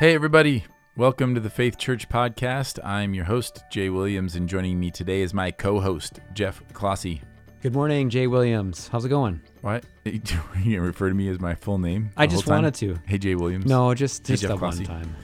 [0.00, 0.64] Hey, everybody.
[0.96, 2.84] Welcome to the Faith Church Podcast.
[2.84, 7.22] I'm your host, Jay Williams, and joining me today is my co host, Jeff Clossy.
[7.62, 8.88] Good morning, Jay Williams.
[8.88, 9.40] How's it going?
[9.62, 9.84] What?
[10.04, 10.20] You
[10.64, 12.10] gonna refer to me as my full name?
[12.16, 12.98] I just wanted to.
[13.06, 13.64] Hey, Jay Williams.
[13.66, 15.16] No, just Hey, just Jeff the one time.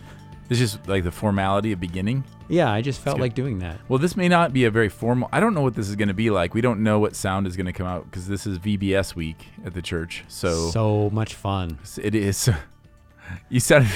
[0.49, 2.25] It's just like the formality of beginning.
[2.49, 3.79] Yeah, I just felt like doing that.
[3.89, 5.29] Well, this may not be a very formal.
[5.33, 6.55] I don't know what this is going to be like.
[6.55, 9.47] We don't know what sound is going to come out because this is VBS week
[9.65, 10.25] at the church.
[10.27, 11.79] So, So much fun.
[12.01, 12.49] it is.
[13.49, 13.87] You said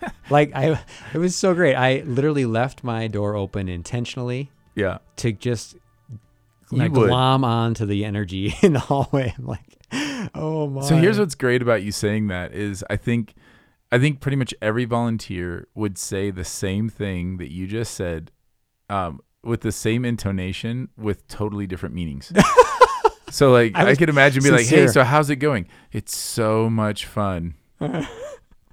[0.30, 0.80] Like I,
[1.14, 1.76] it was so great.
[1.76, 4.98] I literally left my door open intentionally yeah.
[5.16, 5.76] to just
[6.72, 7.08] You like, would.
[7.08, 9.32] glom onto the energy in the hallway.
[9.38, 10.82] I'm like, oh my.
[10.82, 13.34] So here's what's great about you saying that is I think
[13.92, 18.32] I think pretty much every volunteer would say the same thing that you just said
[18.90, 22.32] um, with the same intonation with totally different meanings.
[23.30, 26.68] so like I I, could imagine be like, "Hey, so how's it going?" It's so
[26.68, 27.54] much fun.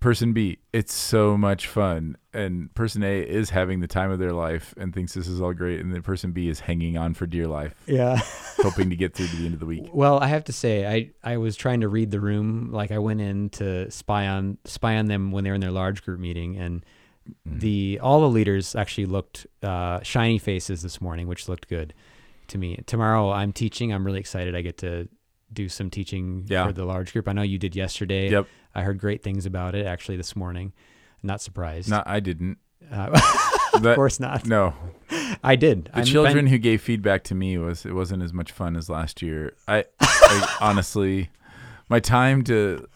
[0.03, 2.17] Person B, it's so much fun.
[2.33, 5.53] And person A is having the time of their life and thinks this is all
[5.53, 8.17] great and then person B is hanging on for dear life, Yeah.
[8.61, 9.89] hoping to get through to the end of the week.
[9.93, 12.71] Well, I have to say, I, I was trying to read the room.
[12.71, 15.71] Like I went in to spy on spy on them when they were in their
[15.71, 16.85] large group meeting, and
[17.47, 17.59] Mm-hmm.
[17.59, 21.93] the all the leaders actually looked uh, shiny faces this morning, which looked good
[22.47, 22.83] to me.
[22.85, 23.93] Tomorrow I'm teaching.
[23.93, 24.57] I'm really excited.
[24.57, 25.07] I get to
[25.53, 26.65] do some teaching Yeah.
[26.67, 27.27] for the large group.
[27.27, 28.29] I know you did yesterday.
[28.29, 28.47] Yep.
[28.75, 30.73] I heard great things about it actually this morning.
[31.21, 31.89] Not surprised.
[31.89, 32.57] No, I didn't.
[32.91, 33.19] Uh,
[33.73, 34.45] of That- course not.
[34.45, 34.73] No,
[35.43, 35.85] I did.
[35.85, 38.75] The I'm- children I'm- who gave feedback to me was it wasn't as much fun
[38.75, 39.53] as last year.
[39.67, 41.29] I, I honestly,
[41.89, 42.87] my time to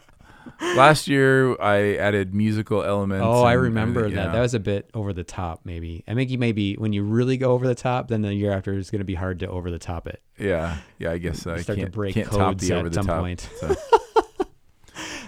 [0.60, 3.24] last year I added musical elements.
[3.26, 4.26] Oh, I remember everything, that.
[4.26, 4.32] yeah.
[4.32, 6.04] That was a bit over the top, maybe.
[6.08, 8.72] I think you maybe when you really go over the top, then the year after
[8.74, 10.22] is going to be hard to over the top it.
[10.38, 11.10] yeah, yeah.
[11.12, 13.20] I guess I Start to can't break can't top codes the at some top.
[13.20, 13.48] point.
[13.60, 13.74] So,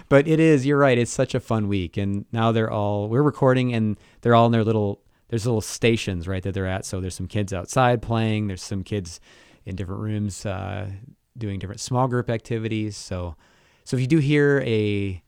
[0.09, 0.65] But it is.
[0.65, 0.97] You're right.
[0.97, 4.51] It's such a fun week, and now they're all we're recording, and they're all in
[4.51, 6.85] their little there's little stations right that they're at.
[6.85, 8.47] So there's some kids outside playing.
[8.47, 9.21] There's some kids
[9.65, 10.89] in different rooms uh,
[11.37, 12.97] doing different small group activities.
[12.97, 13.37] So
[13.83, 15.21] so if you do hear a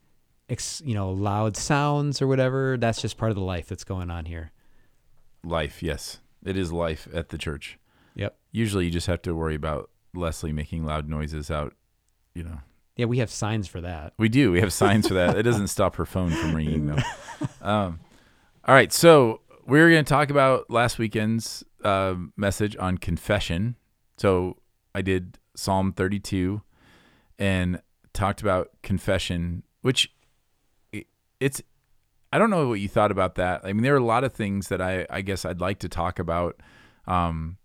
[0.84, 4.26] you know loud sounds or whatever, that's just part of the life that's going on
[4.26, 4.52] here.
[5.44, 7.80] life, yes, it is life at the church.
[8.16, 8.36] Yep.
[8.52, 11.74] Usually, you just have to worry about Leslie making loud noises out.
[12.36, 12.60] You know,
[12.96, 14.14] Yeah, we have signs for that.
[14.18, 14.52] We do.
[14.52, 15.38] We have signs for that.
[15.38, 17.02] It doesn't stop her phone from ringing though.
[17.62, 18.00] Um,
[18.66, 23.76] all right, so we're going to talk about last weekend's uh, message on confession.
[24.18, 24.58] So
[24.96, 26.62] I did Psalm 32
[27.40, 27.82] and
[28.14, 30.14] talked about confession, which
[31.40, 31.62] it's.
[32.32, 33.62] I don't know what you thought about that.
[33.64, 35.90] I mean, there are a lot of things that I, I guess I'd like to
[35.90, 36.60] talk about
[37.06, 37.58] um,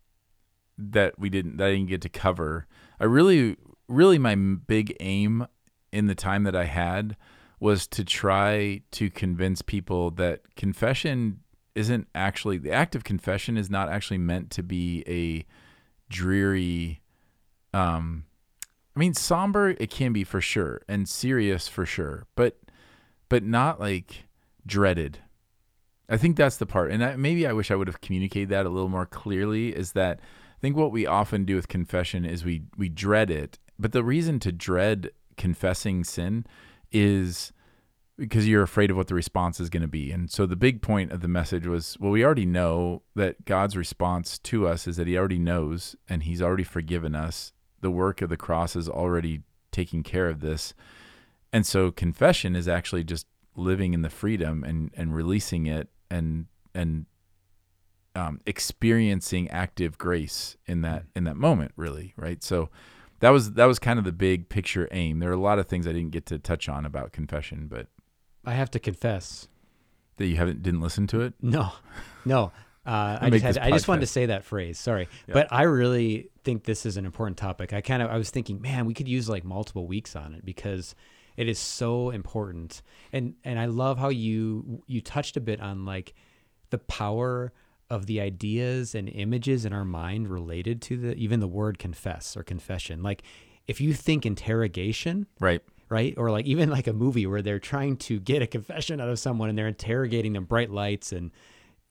[0.76, 2.66] that we didn't that I didn't get to cover.
[3.00, 3.56] I really,
[3.88, 5.46] really, my big aim
[5.92, 7.16] in the time that I had
[7.60, 11.40] was to try to convince people that confession
[11.74, 15.46] isn't actually the act of confession is not actually meant to be a
[16.12, 17.00] dreary
[17.72, 18.24] um
[18.98, 22.58] I mean somber it can be for sure and serious for sure but
[23.28, 24.24] but not like
[24.66, 25.18] dreaded
[26.08, 28.66] I think that's the part and I, maybe I wish I would have communicated that
[28.66, 32.44] a little more clearly is that I think what we often do with confession is
[32.44, 36.44] we we dread it but the reason to dread confessing sin
[36.90, 37.52] is
[38.16, 40.10] because you're afraid of what the response is going to be.
[40.10, 43.76] And so the big point of the message was well, we already know that God's
[43.76, 47.52] response to us is that He already knows and He's already forgiven us.
[47.80, 50.74] The work of the cross is already taking care of this.
[51.52, 56.46] And so confession is actually just living in the freedom and, and releasing it and
[56.74, 57.06] and
[58.14, 62.42] um, experiencing active grace in that in that moment, really, right?
[62.42, 62.68] So
[63.20, 65.18] that was that was kind of the big picture aim.
[65.20, 67.86] There are a lot of things I didn't get to touch on about confession, but
[68.44, 69.48] I have to confess.
[70.16, 71.34] that you haven't didn't listen to it.
[71.40, 71.72] No,
[72.24, 72.52] no.
[72.88, 74.78] Uh, I just had, I just wanted to say that phrase.
[74.78, 75.34] Sorry, Yeah.
[75.34, 77.72] but I really think this is an important topic.
[77.74, 80.44] I kind of I was thinking, man, we could use like multiple weeks on it
[80.44, 80.94] because
[81.36, 82.80] it is so important.
[83.12, 86.14] And and I love how you you touched a bit on like
[86.70, 87.52] the power
[87.90, 92.36] of the ideas and images in our mind related to the even the word confess
[92.36, 93.02] or confession.
[93.02, 93.22] Like
[93.66, 95.60] if you think interrogation, Right.
[95.90, 96.14] right?
[96.16, 99.18] Or like even like a movie where they're trying to get a confession out of
[99.18, 101.30] someone and they're interrogating them, bright lights and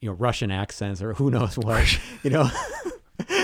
[0.01, 2.49] you know Russian accents or who knows what, you know.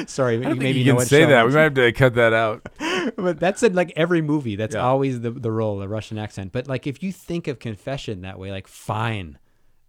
[0.05, 1.45] Sorry, maybe think you you can say that.
[1.47, 2.61] We might have to cut that out.
[3.15, 4.55] but that's in like every movie.
[4.55, 4.81] That's Yeah.
[4.81, 6.51] always the the role, the Russian accent.
[6.51, 9.39] But like if you think of confession that way, like fine,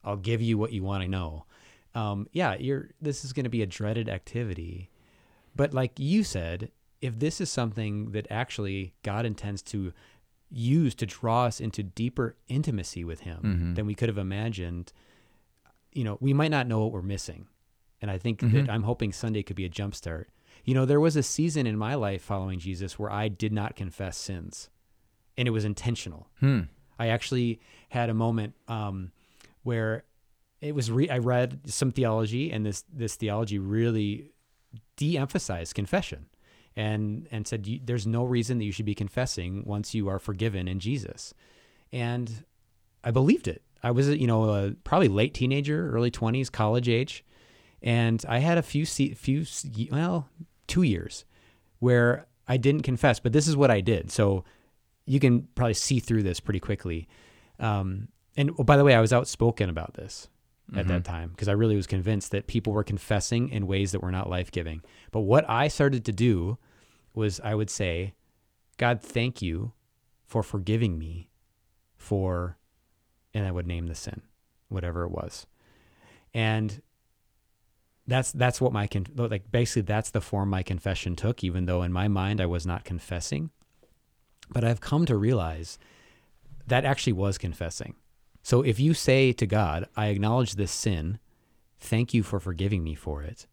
[0.02, 1.44] I'll give you what you want to know.
[1.94, 2.90] Um, yeah, you're.
[3.00, 4.90] This is going to be a dreaded activity,
[5.54, 6.70] but like you said,
[7.02, 9.92] if this is something that actually God intends to
[10.50, 13.76] use to draw us into deeper intimacy with Him Mhm.
[13.76, 14.92] than we could have imagined.
[15.94, 17.46] You know, we might not know what we're missing.
[18.02, 18.52] And I think Mhm.
[18.52, 20.26] that I'm hoping Sunday could be a jumpstart.
[20.64, 23.76] You know, there was a season in my life following Jesus where I did not
[23.76, 24.68] confess sins,
[25.38, 26.28] and it was intentional.
[26.40, 26.62] Hmm.
[26.98, 27.60] I actually
[27.90, 29.12] had a moment um,
[29.62, 30.04] where
[30.60, 34.30] it was re- I read some theology, and this this theology really
[34.96, 36.26] de-emphasized confession,
[36.76, 40.68] and and said there's no reason that you should be confessing once you are forgiven
[40.68, 41.34] in Jesus,
[41.92, 42.44] and
[43.02, 43.62] I believed it.
[43.84, 47.24] I was you know uh, probably late teenager, early twenties, college age,
[47.82, 49.44] and I had a few se- few
[49.92, 50.28] well
[50.66, 51.24] two years
[51.78, 54.10] where I didn't confess, but this is what I did.
[54.10, 54.44] So
[55.06, 57.08] you can probably see through this pretty quickly.
[57.58, 60.28] Um, and oh, by the way, I was outspoken about this
[60.74, 64.02] at that time because I really was convinced that people were confessing in ways that
[64.02, 64.82] were not life giving.
[65.12, 66.58] But what I started to do
[67.14, 68.14] was I would say,
[68.78, 69.72] God, thank you
[70.24, 71.30] for forgiving me
[71.96, 72.56] for,
[73.34, 74.22] and I would name the sin,
[74.68, 75.46] whatever it was.
[76.32, 76.80] And
[78.06, 81.82] that's that's what my con- like basically that's the form my confession took even though
[81.82, 83.50] in my mind I was not confessing
[84.50, 85.78] but I've come to realize
[86.66, 87.94] that actually was confessing.
[88.42, 91.18] So if you say to God, I acknowledge this sin,
[91.78, 93.46] thank you for forgiving me for it,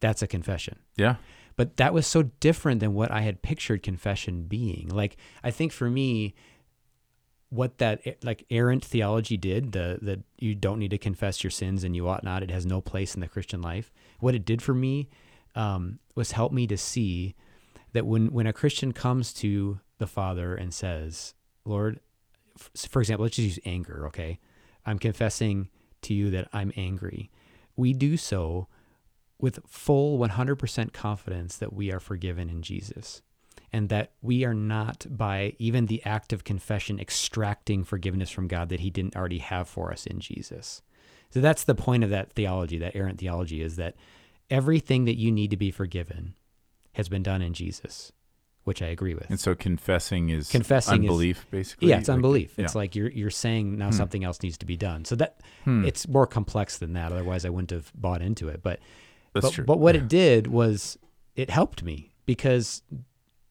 [0.00, 0.78] that's a confession.
[0.96, 1.16] Yeah.
[1.56, 4.88] But that was so different than what I had pictured confession being.
[4.88, 6.34] Like, I think for me,
[7.50, 11.50] what that eh, like errant theology did, the that you don't need to confess your
[11.50, 13.92] sins and you ought not, it has no place in the Christian life.
[14.20, 15.08] What it did for me
[15.54, 17.34] um, was help me to see
[17.92, 21.34] that when when a Christian comes to the Father and says,
[21.64, 22.00] "Lord,"
[22.88, 24.06] for example, let's just use anger.
[24.08, 24.38] Okay,
[24.84, 25.68] I'm confessing
[26.02, 27.30] to you that I'm angry.
[27.76, 28.68] We do so
[29.38, 33.20] with full 100% confidence that we are forgiven in Jesus
[33.76, 38.70] and that we are not by even the act of confession extracting forgiveness from God
[38.70, 40.80] that he didn't already have for us in Jesus.
[41.30, 43.94] So that's the point of that theology, that errant theology is that
[44.50, 46.34] everything that you need to be forgiven
[46.92, 48.12] has been done in Jesus,
[48.64, 49.28] which I agree with.
[49.28, 51.88] And so confessing is Confessing is- unbelief, basically.
[51.90, 52.54] yeah, it's Like, unbelief.
[52.56, 52.64] yeah.
[52.64, 53.96] It's like you're you're saying now Hmm.
[53.96, 55.04] something else needs to be done.
[55.04, 55.84] So that Hmm.
[55.84, 57.12] it's more complex than that.
[57.12, 58.62] Otherwise, I wouldn't have bought into it.
[58.62, 58.80] But
[59.34, 59.64] That's but, true.
[59.64, 60.96] but what it did was
[61.34, 62.82] it helped me because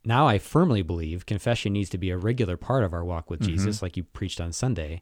[0.06, 3.40] now I firmly believe confession needs to be a regular part of our walk with
[3.42, 3.52] Mm-hmm.
[3.52, 5.02] Jesus, like you preached on Sunday.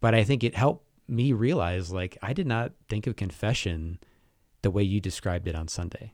[0.00, 3.98] But I think it helped me realize like I did not think of confession
[4.62, 6.12] the way you described it on Sunday.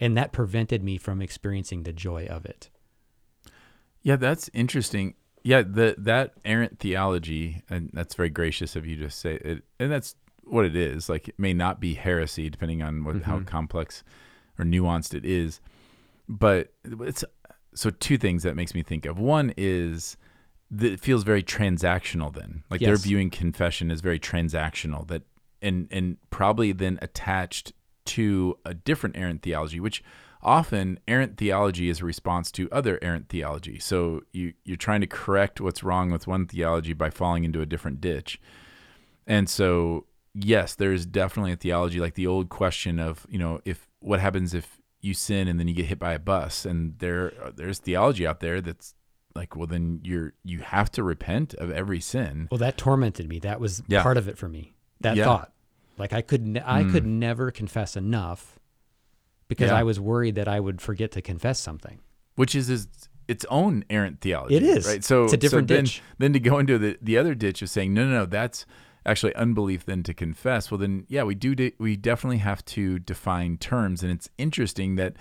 [0.00, 2.68] And that prevented me from experiencing the joy of it.
[4.02, 5.14] Yeah, that's interesting.
[5.44, 9.90] Yeah, the that errant theology, and that's very gracious of you to say it, and
[9.92, 10.14] that's
[10.44, 11.08] what it is.
[11.08, 13.46] Like it may not be heresy, depending on what how Mhm.
[13.46, 14.02] complex
[14.58, 15.60] or nuanced it is,
[16.28, 17.24] but it's
[17.74, 19.18] so two things that makes me think of.
[19.18, 20.16] One is
[20.70, 22.32] that it feels very transactional.
[22.32, 25.06] Then, like they're viewing confession as very transactional.
[25.08, 25.22] That
[25.60, 27.72] and and probably then attached
[28.04, 30.02] to a different errant theology, which
[30.42, 33.78] often errant theology is a response to other errant theology.
[33.78, 37.66] So you you're trying to correct what's wrong with one theology by falling into a
[37.66, 38.40] different ditch.
[39.26, 43.60] And so yes, there is definitely a theology like the old question of, you know,
[43.64, 46.98] if what happens if you sin and then you get hit by a bus and
[47.00, 48.94] there there's theology out there that's
[49.34, 52.48] like well then you're you have to repent of every sin.
[52.50, 53.38] Well, that tormented me.
[53.40, 54.02] That was Yeah.
[54.02, 54.74] part of it for me.
[55.00, 55.24] That Yeah.
[55.24, 55.52] thought,
[55.98, 57.18] like I could, ne- I could Mm.
[57.18, 58.58] never confess enough
[59.48, 59.78] because Yeah.
[59.78, 61.98] I was worried that I would forget to confess something.
[62.34, 62.88] which is, is
[63.28, 64.54] its own errant theology.
[64.56, 64.86] It is.
[64.86, 65.04] right.
[65.04, 66.02] So It's a different so then, ditch.
[66.18, 68.64] Then to go into the the other ditch of saying no, no, no, that's
[69.04, 69.84] actually unbelief.
[69.84, 71.54] Then to confess, well, then yeah, we do.
[71.54, 75.14] De- we definitely have to define terms, and it's interesting that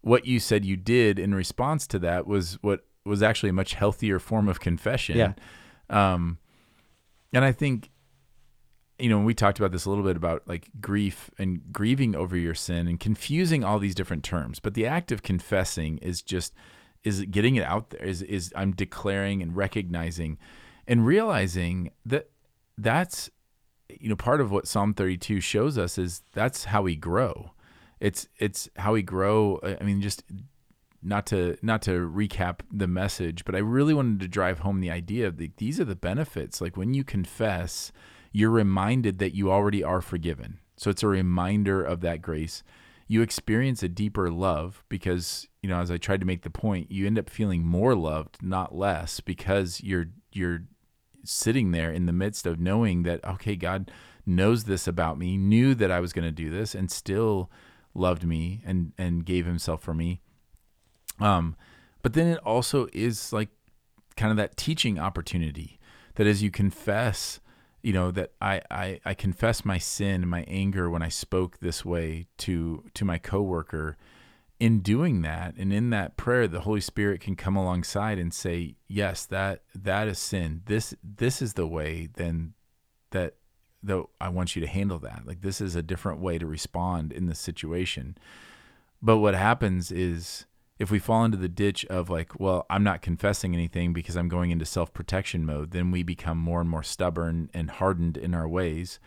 [0.00, 3.74] what you said you did in response to that was what was actually a much
[3.74, 5.16] healthier form of confession.
[5.16, 5.32] Yeah.
[5.88, 6.38] Um,
[7.32, 7.90] and I think
[8.98, 12.36] you know, we talked about this a little bit about like grief and grieving over
[12.36, 14.58] your sin and confusing all these different terms.
[14.58, 16.54] But the act of confessing is just
[17.04, 18.02] is getting it out there.
[18.02, 20.38] Is is I'm declaring and recognizing
[20.86, 22.30] and realizing that
[22.78, 23.30] that's
[23.88, 27.52] you know part of what Psalm 32 shows us is that's how we grow.
[28.00, 29.60] It's it's how we grow.
[29.62, 30.22] I mean, just
[31.02, 34.90] not to not to recap the message, but I really wanted to drive home the
[34.90, 36.60] idea of the, these are the benefits.
[36.60, 37.92] Like when you confess,
[38.32, 40.58] you're reminded that you already are forgiven.
[40.76, 42.62] So it's a reminder of that grace.
[43.08, 46.90] You experience a deeper love because, you know, as I tried to make the point,
[46.90, 50.64] you end up feeling more loved, not less, because you're you're
[51.26, 53.90] sitting there in the midst of knowing that okay, God
[54.24, 57.50] knows this about me, knew that I was going to do this and still
[57.94, 60.20] loved me and and gave himself for me.
[61.20, 61.56] Um
[62.02, 63.48] but then it also is like
[64.16, 65.78] kind of that teaching opportunity
[66.14, 67.40] that as you confess
[67.82, 71.84] you know that I, I i confess my sin my anger when i spoke this
[71.84, 73.96] way to to my coworker
[74.58, 78.74] in doing that and in that prayer the holy spirit can come alongside and say
[78.88, 80.62] yes that that is sin.
[80.66, 82.54] This this is the way then
[83.10, 83.34] that
[83.82, 85.22] though i want you to handle that.
[85.26, 88.16] Like this is a different way to respond in this situation.
[89.02, 90.46] But what happens is
[90.78, 94.28] if we fall into the ditch of like well i'm not confessing anything because i'm
[94.28, 98.48] going into self-protection mode then we become more and more stubborn and hardened in our
[98.48, 98.98] ways.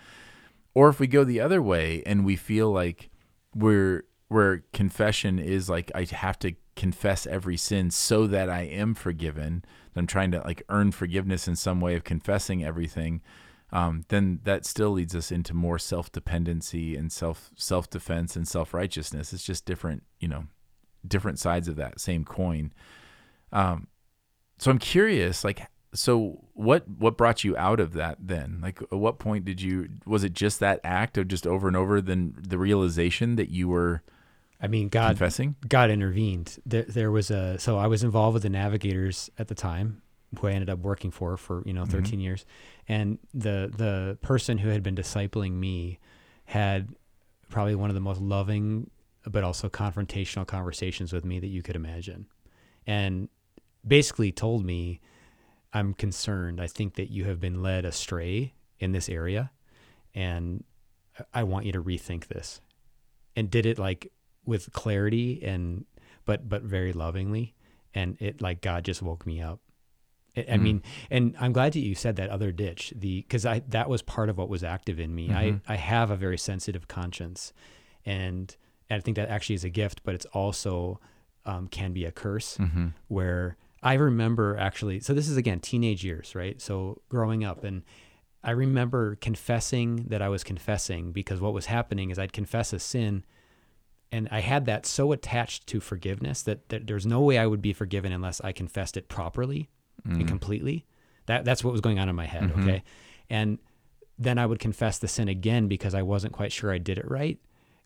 [0.76, 3.10] Or if we go the other way and we feel like
[3.56, 8.96] we're where confession is like I have to confess every sin so that I am
[8.96, 9.66] forgiven.
[9.96, 13.22] I'm trying to like earn forgiveness in some way of confessing everything.
[13.72, 18.48] Um, then that still leads us into more self dependency and self self defense and
[18.48, 19.34] self righteousness.
[19.34, 20.46] It's just different, you know,
[21.06, 22.72] different sides of that same coin.
[23.52, 23.88] Um,
[24.58, 28.60] so I'm curious, like, so what what brought you out of that then?
[28.62, 29.90] Like, at what point did you?
[30.06, 32.02] Was it just that act of just over and over?
[32.02, 34.02] Then the realization that you were
[34.62, 35.56] I mean, God confessing.
[35.68, 36.60] God intervened.
[36.66, 40.02] There, there was a so I was involved with the Navigators at the time,
[40.38, 42.20] who I ended up working for for you know 13 Mm-hmm.
[42.20, 42.46] years,
[42.88, 46.00] and the the person who had been discipling me
[46.46, 46.90] had
[47.50, 48.90] probably one of the most loving
[49.26, 52.28] but also confrontational conversations with me that you could imagine,
[52.86, 53.30] and
[53.88, 55.00] basically told me,
[55.72, 56.60] "I'm concerned.
[56.60, 59.52] I think that you have been led astray in this area,
[60.14, 60.64] and
[61.34, 62.60] I want you to rethink this."
[63.36, 64.12] And did it like
[64.50, 65.86] with clarity and
[66.26, 67.46] but but very lovingly
[67.94, 69.60] and it like god just woke me up
[70.38, 70.62] i, I Mm.
[70.62, 74.02] mean and i'm glad that you said that other ditch the because i that was
[74.02, 75.62] part of what was active in me Mhm.
[75.68, 77.54] i i have a very sensitive conscience
[78.06, 78.56] and,
[78.90, 81.00] and i think that actually is a gift but it's also
[81.46, 82.88] um, can be a curse Mm-hmm.
[83.08, 86.60] where I remember actually, so this is again teenage years, right?
[86.62, 87.84] So growing up, and
[88.44, 92.80] I remember confessing that I was confessing because what was happening is I'd confess a
[92.80, 93.24] sin,
[94.12, 97.62] and I had that so attached to forgiveness that, that there's no way I would
[97.62, 99.70] be forgiven unless I confessed it properly
[100.06, 100.86] and completely.
[101.28, 102.62] That that's what was going on in my head, Mhm.
[102.64, 102.84] okay?
[103.30, 103.60] And
[104.18, 107.08] then I would confess the sin again because I wasn't quite sure I did it
[107.10, 107.38] right.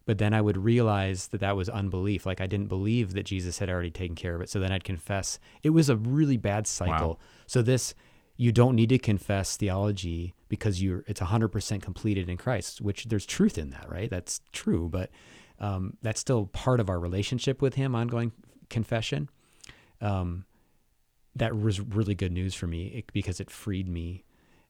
[0.06, 2.26] But then I would realize that that was unbelief.
[2.26, 4.50] Like I didn't believe that Jesus had already taken care of it.
[4.50, 5.40] So then I'd confess.
[5.64, 7.20] It was a really bad cycle.
[7.48, 7.94] So this,
[8.38, 13.26] you don't need to confess theology because you're it's 100% completed in Christ, which there's
[13.26, 14.10] truth in that, right?
[14.10, 15.10] That's true, but
[15.64, 18.32] um, that's still part of our relationship with Him, ongoing
[18.70, 19.30] confession.
[20.02, 20.46] Um,
[21.36, 24.24] that was really good news for me it- because it freed me.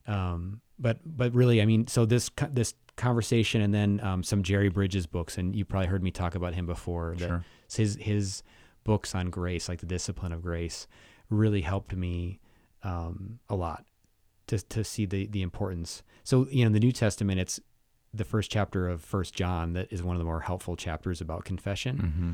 [0.06, 4.68] Um, but but really, I mean, so this this conversation and then um, some Jerry
[4.68, 7.14] Bridges books, and you probably heard me talk about him before.
[7.18, 7.44] That Sure.
[7.76, 8.42] his his
[8.84, 10.86] books on grace, like the discipline of grace,
[11.30, 12.38] really helped me
[12.82, 13.84] um, a lot
[14.48, 16.02] to to see the the importance.
[16.22, 17.58] So you know, in the New Testament, it's
[18.14, 21.44] the first chapter of First John that is one of the more helpful chapters about
[21.44, 22.30] confession, Mm-hmm.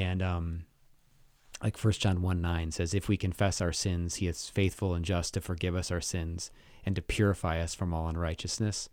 [0.00, 0.64] and um,
[1.62, 5.04] like First John one nine says, if we confess our sins, He is faithful and
[5.04, 6.50] just to forgive us our sins
[6.84, 8.88] and to purify us from all unrighteousness.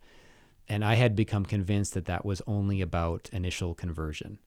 [0.68, 4.38] And I had become convinced that that was only about initial conversion.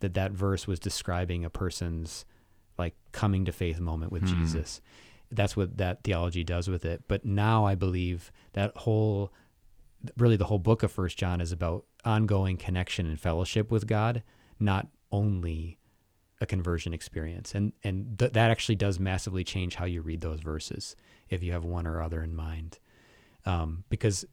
[0.00, 2.24] That that verse was describing a person's
[2.78, 4.40] like coming to faith moment with Hmm.
[4.40, 4.80] Jesus.
[5.32, 7.02] That's what that theology does with it.
[7.08, 9.32] But now I believe that whole
[10.16, 14.22] really the whole book of First John is about ongoing connection and fellowship with God,
[14.58, 15.78] not only
[16.40, 17.54] a conversion experience.
[17.54, 20.96] And and th- that actually does massively change how you read those verses
[21.28, 22.78] if you have one or other in mind.
[23.46, 24.24] Um, because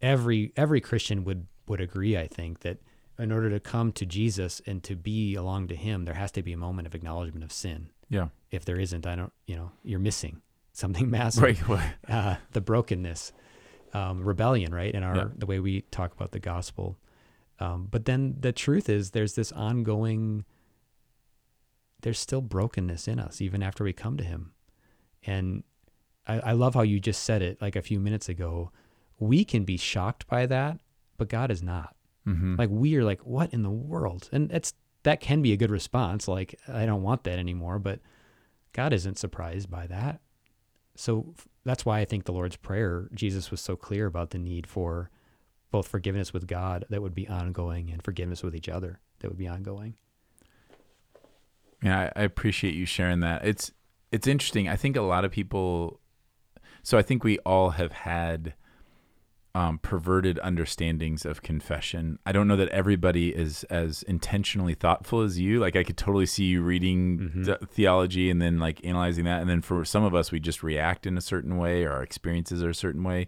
[0.00, 2.78] every every Christian would would agree, I think, that
[3.18, 6.42] in order to come to Jesus and to be along to Him, there has to
[6.42, 7.90] be a moment of acknowledgement of sin.
[8.08, 8.28] Yeah.
[8.50, 11.94] If there isn't, I don't, you know, you're missing something massive Right.
[12.08, 13.32] Uh, the brokenness,
[13.94, 14.92] um, rebellion, right?
[14.94, 15.24] In our Yeah.
[15.36, 16.98] the way we talk about the gospel.
[17.60, 20.44] Um, but then the truth is, there's this ongoing.
[22.02, 24.52] There's still brokenness in us even after we come to Him,
[25.24, 25.62] and
[26.26, 28.70] I, I love how you just said it like a few minutes ago.
[29.18, 30.80] We can be shocked by that,
[31.16, 31.94] but God is not.
[32.26, 32.56] mm-hmm.
[32.56, 34.28] Like we are like, what in the world?
[34.32, 34.74] And it's
[35.04, 36.28] that can be a good response.
[36.28, 38.00] Like I don't want that anymore, but
[38.72, 40.20] God isn't surprised by that.
[40.96, 41.34] So
[41.64, 45.10] that's why I think the Lord's Prayer, Jesus was so clear about the need for
[45.70, 49.38] both forgiveness with God that would be ongoing and forgiveness with each other that would
[49.38, 49.94] be ongoing.
[51.82, 53.44] Yeah, I, appreciate you sharing that.
[53.44, 53.72] It's
[54.12, 54.68] it's interesting.
[54.68, 56.00] I think a lot of people.
[56.82, 58.54] So I think we all have had
[59.56, 62.18] um, perverted understandings of confession.
[62.26, 65.60] I don't know that everybody is as intentionally thoughtful as you.
[65.60, 67.44] Like I could totally see you reading Mm-hmm.
[67.44, 70.62] th- theology and then like analyzing that, and then for some of us, we just
[70.62, 73.26] react in a certain way, or our experiences are a certain way.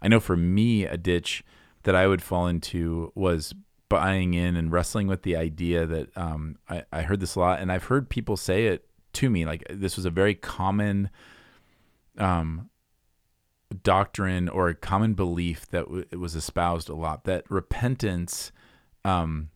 [0.00, 1.44] I know for me, a ditch
[1.82, 3.54] that I would fall into was
[3.88, 7.60] buying in and wrestling with the idea that um, I, I heard this a lot,
[7.60, 9.44] and I've heard people say it to me.
[9.44, 11.10] Like this was a very common
[12.16, 12.68] um,
[13.74, 18.50] doctrine or a common belief that w- it was espoused a lot that repentance,
[19.04, 19.50] um,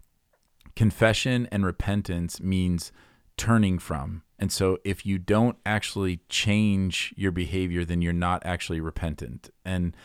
[0.77, 2.93] confession, and repentance means
[3.37, 4.23] turning from.
[4.39, 9.51] And so if you don't actually change your behavior, then you're not actually repentant.
[9.65, 9.97] And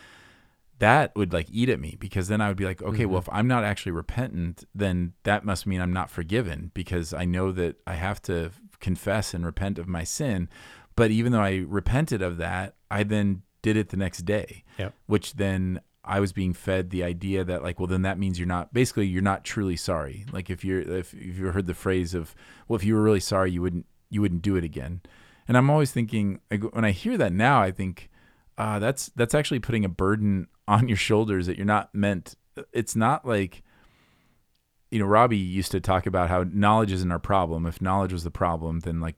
[0.78, 3.28] that would like eat at me because then I would be like, okay, well, if
[3.32, 7.76] I'm not actually repentant, then that must mean I'm not forgiven because I know that
[7.86, 10.48] I have to confess and repent of my sin.
[10.94, 14.94] But even though I repented of that, I then did it the next day, Yep.
[15.06, 18.46] which then I was being fed the idea that like, well, then that means you're
[18.48, 20.24] not basically you're not truly sorry.
[20.32, 22.34] Like if you're if, if you heard the phrase of,
[22.66, 25.02] well, if you were really sorry, you wouldn't you wouldn't do it again.
[25.46, 28.08] And I'm always thinking like, when I hear that now, I think
[28.56, 32.36] uh, that's that's actually putting a burden on your shoulders that you're not meant.
[32.72, 33.62] It's not like
[34.90, 37.66] you know Robbie used to talk about how knowledge isn't our problem.
[37.66, 39.16] If knowledge was the problem, then like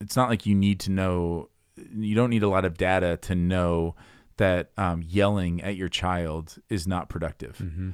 [0.00, 1.48] it's not like you need to know.
[1.96, 3.94] You don't need a lot of data to know
[4.36, 7.90] that um, yelling at your child is not productive, Mm-hmm.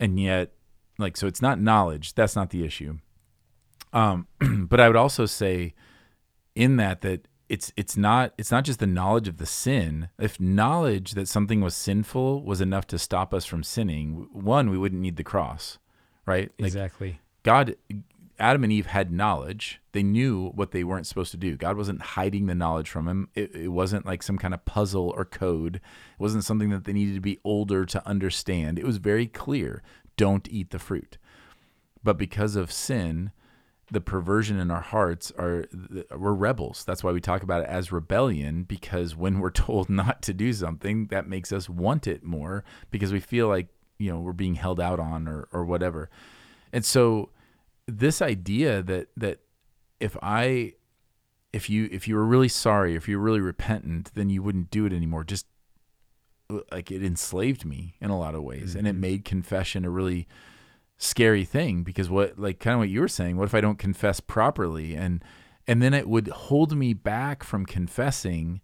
[0.00, 0.52] and yet
[0.98, 2.14] like so it's not knowledge.
[2.14, 2.98] That's not the issue.
[3.92, 4.26] Um,
[4.68, 5.74] but I would also say
[6.54, 10.08] in that that it's it's not it's not just the knowledge of the sin.
[10.18, 14.76] If knowledge that something was sinful was enough to stop us from sinning, one we
[14.76, 15.78] wouldn't need the cross,
[16.26, 16.50] right?
[16.58, 17.20] Like Exactly.
[17.44, 17.76] God,
[18.38, 19.80] Adam and Eve had knowledge.
[19.92, 21.56] They knew what they weren't supposed to do.
[21.56, 23.28] God wasn't hiding the knowledge from them.
[23.34, 25.76] It, it wasn't like some kind of puzzle or code.
[25.76, 25.82] It
[26.20, 28.78] wasn't something that they needed to be older to understand.
[28.78, 29.82] It was very clear:
[30.16, 31.18] don't eat the fruit.
[32.02, 33.32] But because of sin,
[33.90, 35.64] the perversion in our hearts are
[36.16, 36.84] we're rebels.
[36.84, 40.52] That's why we talk about it as rebellion because when we're told not to do
[40.52, 43.68] something, that makes us want it more because we feel like,
[43.98, 46.10] you know, we're being held out on or or whatever.
[46.72, 47.30] And so
[47.88, 49.40] this idea that that
[49.98, 50.74] if I
[51.52, 54.70] if you if you were really sorry, if you were really repentant, then you wouldn't
[54.70, 55.24] do it anymore.
[55.24, 55.46] Just
[56.70, 59.00] like it enslaved me in a lot of ways and it mm-hmm.
[59.00, 60.26] made confession a really
[60.96, 63.78] scary thing because what like kind of what you were saying what if i don't
[63.78, 64.94] confess properly?
[64.94, 65.22] And
[65.66, 68.62] and then it would hold me back from confessing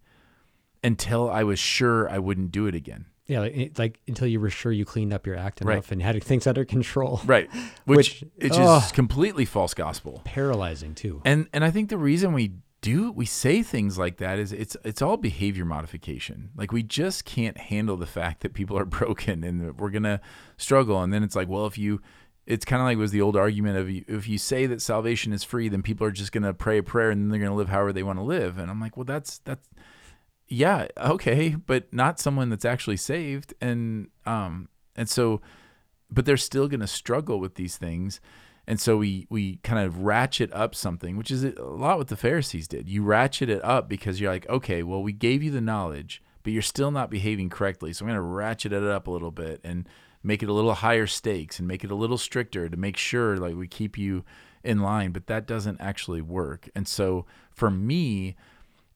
[0.82, 4.50] until i was sure i wouldn't do it again Yeah, like, like until you were
[4.50, 5.74] sure you cleaned up your act Right.
[5.74, 7.20] enough and had things under control.
[7.26, 7.48] right
[7.86, 11.22] which, Which- is completely false gospel Paralyzing too.
[11.24, 14.76] and and i think the reason we do we say things like that is it's
[14.84, 19.42] it's all behavior modification like we just can't handle the fact that people are broken
[19.42, 20.20] and that we're gonna
[20.58, 22.02] struggle and then it's like well if you
[22.46, 25.42] it's kind of like was the old argument of if you say that salvation is
[25.42, 27.90] free then people are just gonna pray a prayer and then they're gonna live however
[27.90, 29.66] they want to live and i'm like well that's that's
[30.54, 35.40] yeah okay but not someone that's actually saved and um and so
[36.10, 38.20] but they're still going to struggle with these things
[38.66, 42.16] and so we we kind of ratchet up something which is a lot what the
[42.16, 42.88] pharisees did.
[42.88, 46.52] You ratchet it up because you're like okay well we gave you the knowledge but
[46.52, 49.60] you're still not behaving correctly so i'm going to ratchet it up a little bit
[49.64, 49.88] and
[50.22, 53.36] make it a little higher stakes and make it a little stricter to make sure
[53.36, 54.24] like we keep you
[54.62, 58.36] in line but that doesn't actually work and so for me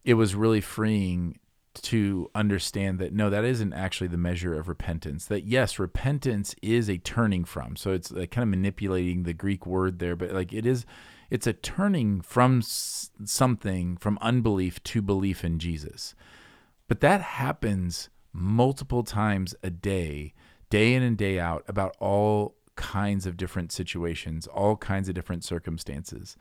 [0.05, 1.39] it was really freeing
[1.81, 5.27] to understand that no, that isn't actually the measure of repentance.
[5.27, 7.77] That yes, repentance is a turning from.
[7.77, 10.87] So it's like kind of manipulating the Greek word there, but like it is,
[11.31, 16.15] it's a turning from something from unbelief to belief in Jesus.
[16.87, 20.35] But that happens multiple times a day,
[20.71, 25.45] day in and day out, about all kinds of different situations, all kinds of different
[25.45, 26.37] circumstances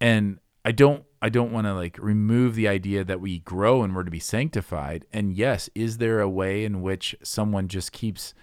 [0.00, 3.94] and I don't I don't want to like remove the idea that we grow and
[3.94, 5.04] we're to be sanctified.
[5.12, 8.34] And yes, is there a way in which someone just keeps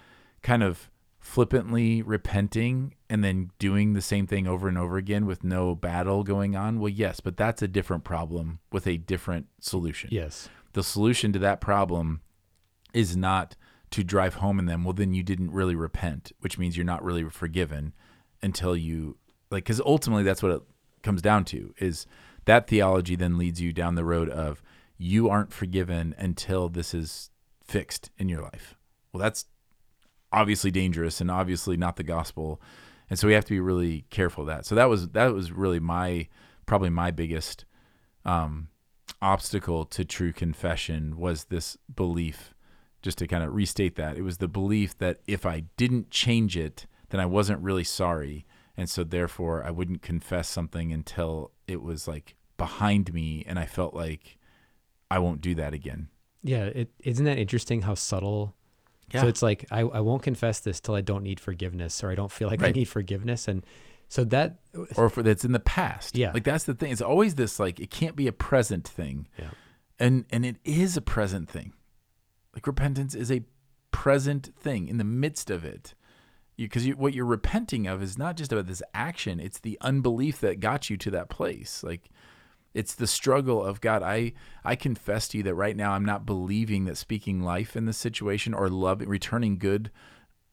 [0.44, 5.44] kind of flippantly repenting and then doing the same thing over and over again with
[5.44, 6.80] no battle going on?
[6.80, 10.10] Well, yes, but that's a different problem with a different solution.
[10.12, 10.48] Yes.
[10.74, 12.22] The solution to that problem
[12.94, 13.56] is not
[13.92, 17.04] to drive home in them, well, then you didn't really repent, which means you're not
[17.04, 17.94] really forgiven
[18.42, 19.18] until you
[19.50, 20.62] like, because ultimately that's what it
[21.08, 22.06] comes down to is
[22.44, 24.62] that theology then leads you down the road of
[24.98, 27.30] you aren't forgiven until this is
[27.64, 28.76] fixed in your life.
[29.14, 29.46] Well, that's
[30.34, 32.62] obviously dangerous and obviously not the gospel.
[33.10, 34.66] And so we have to be really careful of that.
[34.66, 36.28] So that was that was really my
[36.66, 37.64] probably my biggest
[38.26, 38.68] um,
[39.22, 42.54] obstacle to true confession was this belief
[43.02, 44.18] just to kind of restate that.
[44.18, 48.46] It was the belief that if I didn't change it, then I wasn't really sorry.
[48.78, 53.66] And so therefore I wouldn't confess something until it was like behind me and I
[53.66, 54.38] felt like
[55.10, 56.10] I won't do that again.
[56.44, 58.56] Yeah, it isn't that interesting how subtle
[59.14, 59.22] yeah.
[59.22, 62.16] So it's like I, I won't confess this till I don't need forgiveness or I
[62.16, 63.48] don't feel like I need forgiveness.
[63.48, 63.66] And
[64.10, 66.18] so that uh, or if it's in the past.
[66.18, 66.32] Yeah.
[66.34, 66.92] Like that's the thing.
[66.92, 69.28] It's always this like it can't be a present thing.
[69.38, 69.50] Yeah.
[70.00, 71.74] And and it is a present thing.
[72.54, 73.44] Like repentance is a
[73.92, 75.94] present thing in the midst of it.
[76.58, 80.40] Because you, what you're repenting of is not just about this action; it's the unbelief
[80.42, 81.84] that got you to that place.
[81.84, 82.10] Like,
[82.74, 84.04] it's the struggle of God.
[84.04, 87.86] I I confess to you that right now I'm not believing that speaking life in
[87.86, 89.92] this situation or love returning good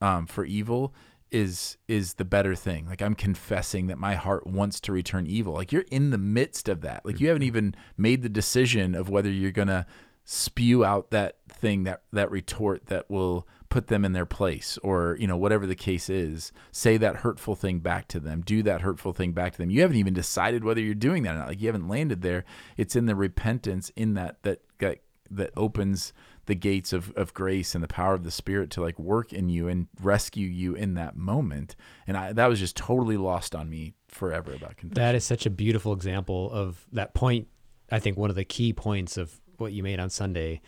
[0.01, 0.93] um, for evil
[1.31, 2.87] is is the better thing.
[2.87, 5.53] Like I'm confessing that my heart wants to return evil.
[5.53, 7.05] Like you're in the midst of that.
[7.05, 9.85] Like you haven't even made the decision of whether you're gonna
[10.23, 15.17] spew out that thing that that retort that will put them in their place or
[15.19, 18.79] you know whatever the case is say that hurtful thing back to them do that
[18.79, 19.69] hurtful thing back to them.
[19.69, 21.49] You haven't even decided whether you're doing that or not.
[21.49, 22.45] Like you haven't landed there.
[22.77, 26.13] It's in the repentance in that that that, that opens
[26.45, 29.49] the gates of, of grace and the power of the spirit to like work in
[29.49, 31.75] you and rescue you in that moment.
[32.07, 35.03] And I, that was just totally lost on me forever about confession.
[35.03, 37.49] That is such a beautiful example of that point.
[37.91, 40.61] I think one of the key points of what you made on Sunday,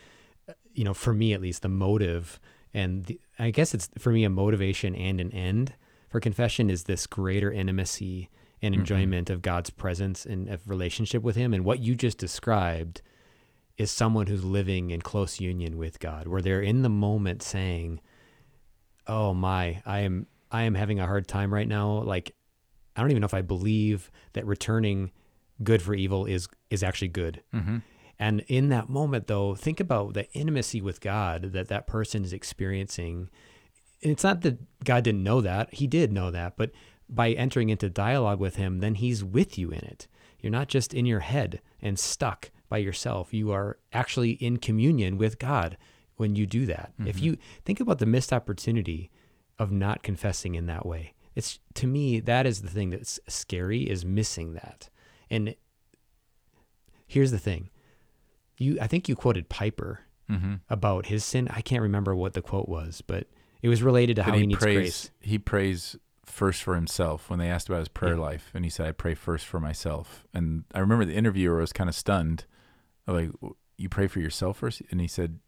[0.50, 2.42] uh, you know, for me at least, the motive
[2.78, 5.74] and the, I guess it's for me a motivation and an end
[6.10, 8.30] for confession is this greater intimacy
[8.62, 11.54] and enjoyment of God's presence and of relationship with Him.
[11.54, 13.02] And what you just described
[13.78, 18.00] is someone who's living in close union with God, where they're in the moment saying,
[19.08, 22.04] "Oh my, I am I am having a hard time right now.
[22.04, 22.36] Like,
[22.96, 25.12] I don't even know if I believe that returning
[25.64, 27.78] good for evil is is actually good." mm-hmm.
[28.20, 32.34] And in that moment, though, think about the intimacy with God that that person is
[32.34, 33.30] experiencing.
[34.02, 36.58] And it's not that God didn't know that; He did know that.
[36.58, 36.72] But
[37.10, 40.08] by entering into dialogue with Him, then He's with you in it.
[40.40, 43.34] You're not just in your head and stuck by yourself.
[43.34, 45.78] You are actually in communion with God
[46.16, 46.94] when you do that.
[47.06, 47.26] If mm-hmm.
[47.26, 49.12] you think about the missed opportunity
[49.60, 53.84] of not confessing in that way, it's to me that is the thing that's scary
[53.84, 54.90] is missing that.
[55.30, 55.56] And
[57.06, 57.70] here's the thing
[58.58, 60.56] you i think you quoted piper Mm-hmm.
[60.70, 63.28] about his sin i can't remember what the quote was but
[63.62, 67.30] it was related to how he, he needs prays grace he prays first for himself
[67.30, 68.22] when they asked about his prayer Yeah.
[68.24, 71.72] life and he said i pray first for myself and i remember the interviewer was
[71.72, 72.44] kind of stunned
[73.08, 73.32] like
[73.78, 75.40] you pray for yourself first and he said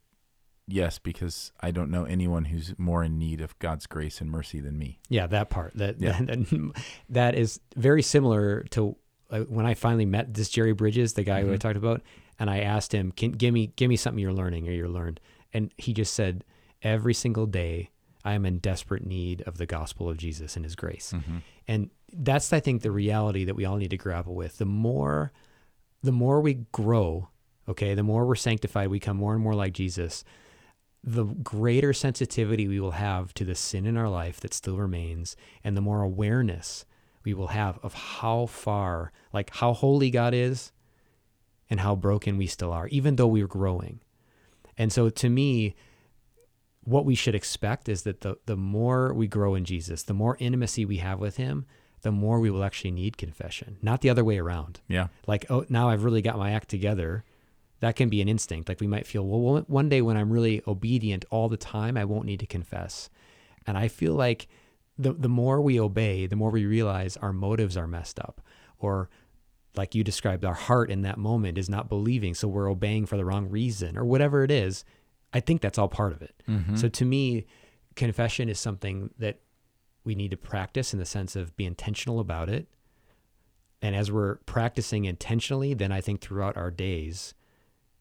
[0.65, 4.61] yes because i don't know anyone who's more in need of god's grace and mercy
[4.61, 6.17] than me yeah that part that Yeah.
[6.21, 6.73] that,
[7.09, 8.95] that is very similar to
[9.29, 11.59] uh, when i finally met this jerry bridges the guy who i Mhm.
[11.59, 12.01] talked about
[12.39, 15.19] and i asked him can give me give me something you're learning or you're learned
[15.53, 16.43] and he just said
[16.81, 17.89] every single day
[18.23, 21.37] i am in desperate need of the gospel of jesus and his grace mm-hmm.
[21.69, 24.57] And that's I think the reality that we all need to grapple with.
[24.57, 25.31] The more
[26.01, 27.29] the more we grow,
[27.67, 30.23] okay, the more we're sanctified, we become more and more like Jesus,
[31.03, 35.35] the greater sensitivity we will have to the sin in our life that still remains
[35.63, 36.85] and the more awareness
[37.23, 40.71] we will have of how far like how holy God is
[41.69, 43.99] and how broken we still are even though we're growing.
[44.77, 45.75] And so to me,
[46.83, 50.37] what we should expect is that the, the more we grow in Jesus, the more
[50.39, 51.65] intimacy we have with him,
[52.01, 54.79] the more we will actually need confession, not the other way around.
[54.87, 57.25] yeah Like, oh, now I've really got my act together.
[57.81, 58.69] That can be an instinct.
[58.69, 62.05] Like we might feel, well, one- day when I'm really obedient all the time, I
[62.05, 63.09] won't need to confess.
[63.67, 64.47] And I feel like
[64.97, 68.41] the, the more we obey, the more we realize our motives are messed up.
[68.79, 69.09] Or
[69.79, 72.33] like you described, our heart in that moment is not believing.
[72.35, 74.83] So we're obeying for the wrong reason or whatever it is.
[75.33, 76.35] I think that's all part of it.
[76.47, 76.75] mm-hmm.
[76.75, 77.45] So to me,
[77.95, 79.39] confession is something that
[80.03, 82.67] we need to practice in the sense of be intentional about it.
[83.81, 87.33] And as we're practicing intentionally, then I think throughout our days,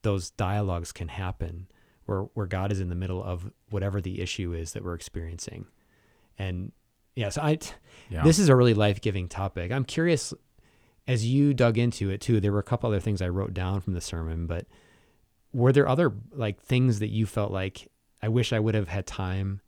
[0.03, 1.69] those dialogues can happen
[2.07, 5.67] where, where God is in the middle of whatever the issue is that we're experiencing.
[6.39, 6.73] And
[7.15, 7.59] yes, so I,
[8.11, 9.71] yeah this is a really life giving topic.
[9.71, 10.35] I'm curious,
[11.09, 13.81] as you dug into it too, there were a couple other things I wrote down
[13.81, 14.67] from the sermon, but
[15.53, 17.89] were there other like things that you felt like
[18.23, 19.61] I wish I would have had time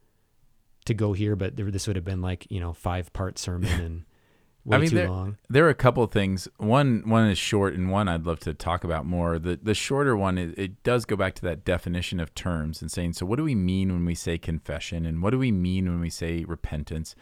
[0.84, 3.80] to go here, but there, this would have been like, you know, five part sermon
[3.80, 4.04] and
[4.64, 5.38] way I mean, too there- long.
[5.48, 6.46] there are a couple of things.
[6.58, 9.38] One one is short, and one I'd love to talk about more.
[9.38, 12.90] The the shorter one it, it does go back to that definition of terms and
[12.90, 15.88] saying, so what do we mean when we say confession, and what do we mean
[15.88, 17.14] when we say repentance?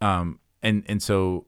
[0.00, 1.46] Um, and and so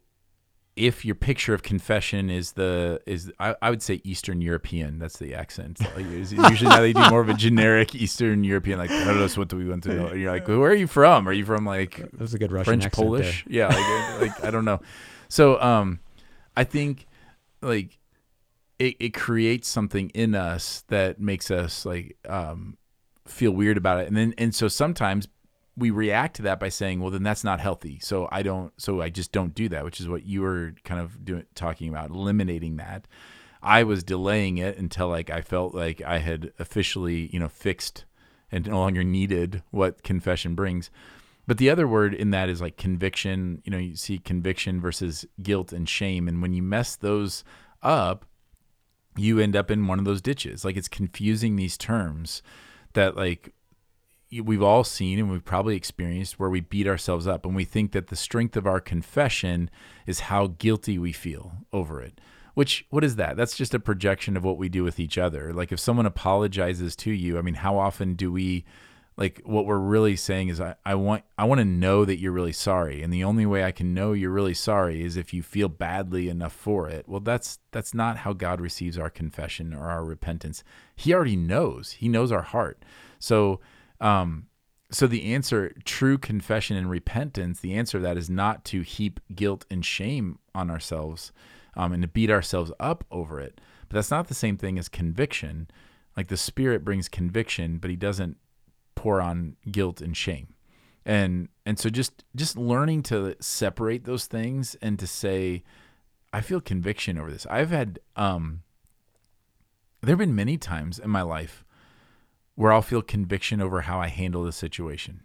[0.76, 5.18] if your picture of confession is the is I, I would say Eastern European, that's
[5.18, 5.80] the accent.
[5.80, 9.28] Like, usually now they do more of a generic Eastern European, like I don't know
[9.28, 10.06] what do we want to know.
[10.08, 11.28] And you're like, where are you from?
[11.28, 13.44] Are you from like that was a good Russian French, Polish?
[13.46, 13.54] there.
[13.54, 14.80] Yeah, like, like I don't know.
[15.28, 16.00] So um,
[16.56, 17.06] I think
[17.62, 17.98] like
[18.78, 22.76] it it creates something in us that makes us like um
[23.26, 25.28] feel weird about it, and then and so sometimes
[25.76, 27.98] we react to that by saying, well, then that's not healthy.
[28.00, 31.00] So I don't, so I just don't do that, which is what you were kind
[31.00, 33.06] of doing, talking about, eliminating that.
[33.62, 38.04] I was delaying it until like I felt like I had officially, you know, fixed
[38.52, 40.90] and no longer needed what confession brings.
[41.46, 43.62] But the other word in that is like conviction.
[43.64, 46.28] You know, you see conviction versus guilt and shame.
[46.28, 47.42] And when you mess those
[47.82, 48.26] up,
[49.16, 50.64] you end up in one of those ditches.
[50.64, 52.42] Like it's confusing these terms
[52.92, 53.54] that like
[54.40, 57.92] we've all seen and we've probably experienced where we beat ourselves up and we think
[57.92, 59.70] that the strength of our confession
[60.06, 62.20] is how guilty we feel over it.
[62.54, 63.36] Which what is that?
[63.36, 65.52] That's just a projection of what we do with each other.
[65.52, 68.64] Like if someone apologizes to you, I mean, how often do we
[69.16, 72.32] like what we're really saying is I, I want I want to know that you're
[72.32, 73.02] really sorry.
[73.02, 76.28] And the only way I can know you're really sorry is if you feel badly
[76.28, 77.08] enough for it.
[77.08, 80.64] Well, that's that's not how God receives our confession or our repentance.
[80.96, 81.92] He already knows.
[81.92, 82.84] He knows our heart.
[83.18, 83.60] So
[84.04, 84.48] um,
[84.90, 89.18] so the answer, true confession and repentance, the answer to that is not to heap
[89.34, 91.32] guilt and shame on ourselves
[91.74, 93.60] um, and to beat ourselves up over it.
[93.88, 95.68] But that's not the same thing as conviction.
[96.16, 98.36] Like the Spirit brings conviction, but He doesn't
[98.94, 100.54] pour on guilt and shame.
[101.06, 105.64] And and so just just learning to separate those things and to say,
[106.32, 107.46] I feel conviction over this.
[107.50, 108.62] I've had um,
[110.02, 111.63] there have been many times in my life
[112.54, 115.22] where I'll feel conviction over how I handle the situation.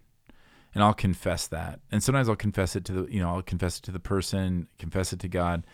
[0.74, 1.80] And I'll confess that.
[1.92, 4.68] And sometimes I'll confess it to the, you know, I'll confess it to the person,
[4.78, 5.66] confess it to God.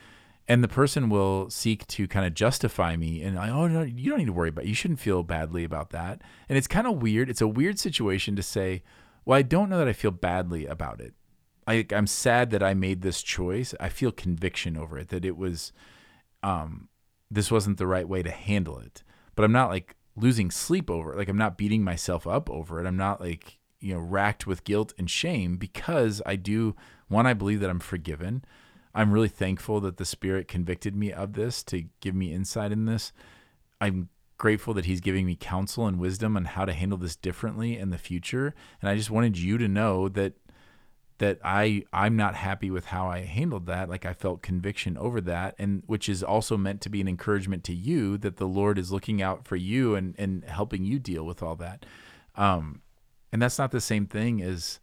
[0.47, 4.09] And the person will seek to kind of justify me and I, oh no, you
[4.09, 4.67] don't need to worry about it.
[4.67, 6.21] You shouldn't feel badly about that.
[6.47, 7.29] And it's kind of weird.
[7.29, 8.83] It's a weird situation to say,
[9.25, 11.13] well, I don't know that I feel badly about it.
[11.67, 13.73] I, I'm sad that I made this choice.
[13.79, 15.73] I feel conviction over it, that it was,
[16.43, 16.89] um,
[17.31, 19.03] this wasn't the right way to handle it.
[19.33, 21.17] But I'm not like losing sleep over it.
[21.17, 22.87] Like I'm not beating myself up over it.
[22.87, 26.75] I'm not like, you know, racked with guilt and shame because I do
[27.07, 28.43] one, I believe that I'm forgiven.
[28.93, 32.85] I'm really thankful that the Spirit convicted me of this to give me insight in
[32.85, 33.11] this.
[33.81, 37.77] I'm grateful that He's giving me counsel and wisdom on how to handle this differently
[37.77, 38.55] in the future.
[38.81, 40.33] And I just wanted you to know that
[41.17, 43.89] that I I'm not happy with how I handled that.
[43.89, 47.63] Like I felt conviction over that, and which is also meant to be an encouragement
[47.65, 51.23] to you that the Lord is looking out for you and and helping you deal
[51.25, 51.85] with all that.
[52.35, 52.81] Um,
[53.31, 54.79] and that's not the same thing as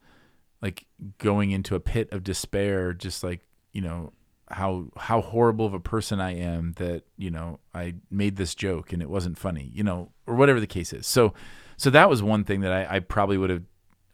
[0.62, 0.86] like
[1.18, 3.40] going into a pit of despair, just like
[3.72, 4.12] you know
[4.50, 8.92] how how horrible of a person I am that you know I made this joke
[8.92, 11.06] and it wasn't funny, you know, or whatever the case is.
[11.06, 11.34] So
[11.76, 13.62] so that was one thing that I, I probably would have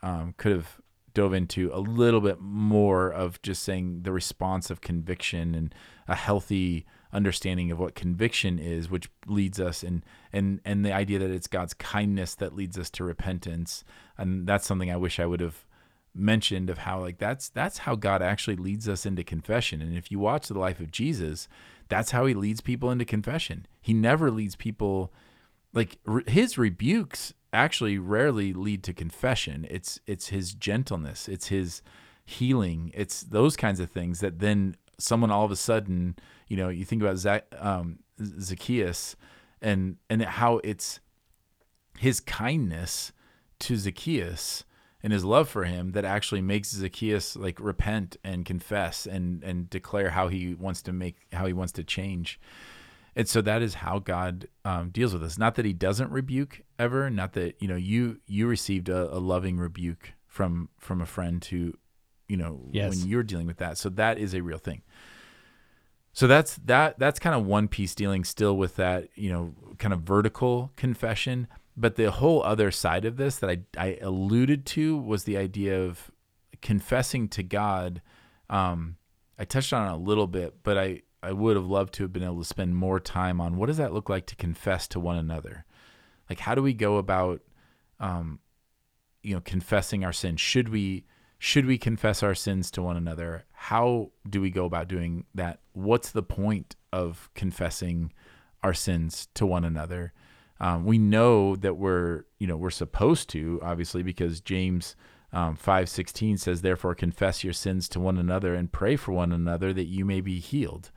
[0.02, 0.80] um, could have
[1.18, 5.74] dove into a little bit more of just saying the response of conviction and
[6.06, 11.18] a healthy understanding of what conviction is which leads us and and and the idea
[11.18, 13.82] that it's God's kindness that leads us to repentance.
[14.16, 15.66] And that's something I wish I would have
[16.14, 19.82] mentioned of how like that's that's how God actually leads us into confession.
[19.82, 21.48] And if you watch the life of Jesus
[21.88, 23.66] that's how he leads people into confession.
[23.80, 25.12] He never leads people
[25.72, 29.66] like re- his rebukes actually rarely lead to confession.
[29.70, 31.82] It's it's his gentleness, it's his
[32.24, 36.16] healing, it's those kinds of things that then someone all of a sudden,
[36.48, 38.00] you know, you think about Zac, um,
[38.40, 39.16] Zacchaeus
[39.60, 41.00] and and how it's
[41.98, 43.12] his kindness
[43.60, 44.64] to Zacchaeus
[45.02, 49.70] and his love for him that actually makes Zacchaeus like repent and confess and and
[49.70, 52.40] declare how he wants to make how he wants to change.
[53.18, 55.36] And so that is how God um, deals with us.
[55.36, 57.10] Not that He doesn't rebuke ever.
[57.10, 61.42] Not that you know you you received a, a loving rebuke from from a friend
[61.42, 61.76] to,
[62.28, 62.90] you know, Yes.
[62.96, 63.76] when you're dealing with that.
[63.76, 64.82] So that is a real thing.
[66.12, 69.92] So that's that that's kind of one piece dealing still with that you know kind
[69.92, 71.48] of vertical confession.
[71.76, 75.80] But the whole other side of this that I I alluded to was the idea
[75.82, 76.10] of
[76.62, 78.00] confessing to God.
[78.48, 78.96] Um,
[79.38, 82.12] I touched on it a little bit, but I I would have loved to have
[82.12, 85.00] been able to spend more time on what does that look like to confess to
[85.00, 85.64] one another?
[86.30, 87.40] Like how do we go about
[88.00, 88.38] um
[89.22, 90.40] you know confessing our sins?
[90.40, 91.04] Should we
[91.38, 93.44] should we confess our sins to one another?
[93.52, 95.60] How do we go about doing that?
[95.72, 98.12] What's the point of confessing
[98.62, 100.12] our sins to one another?
[100.60, 104.96] Um, we know that we're you know we're supposed to obviously because James
[105.30, 109.74] Um, 516 says, Therefore, confess your sins to one another and pray for one another
[109.74, 110.90] that you may be healed.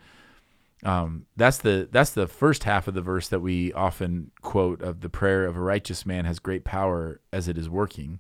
[0.84, 5.02] Um, that's the that's the first half of the verse that we often quote of
[5.02, 8.20] the prayer of a righteous man has great power as it is working.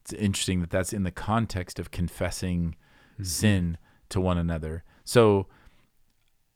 [0.00, 2.74] It's interesting that that's in the context of confessing
[3.14, 3.24] mm-hmm.
[3.24, 4.82] sin to one another.
[5.04, 5.46] So,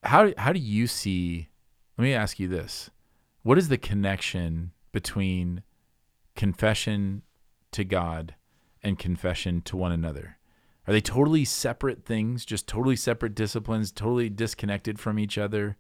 [0.02, 1.48] how how do you see?
[1.98, 2.90] Let me ask you this:
[3.42, 5.62] What is the connection between
[6.34, 7.22] confession
[7.72, 8.34] to God
[8.82, 10.38] and confession to one another?
[10.86, 15.76] Are they totally separate things, just totally separate disciplines, totally disconnected from each other?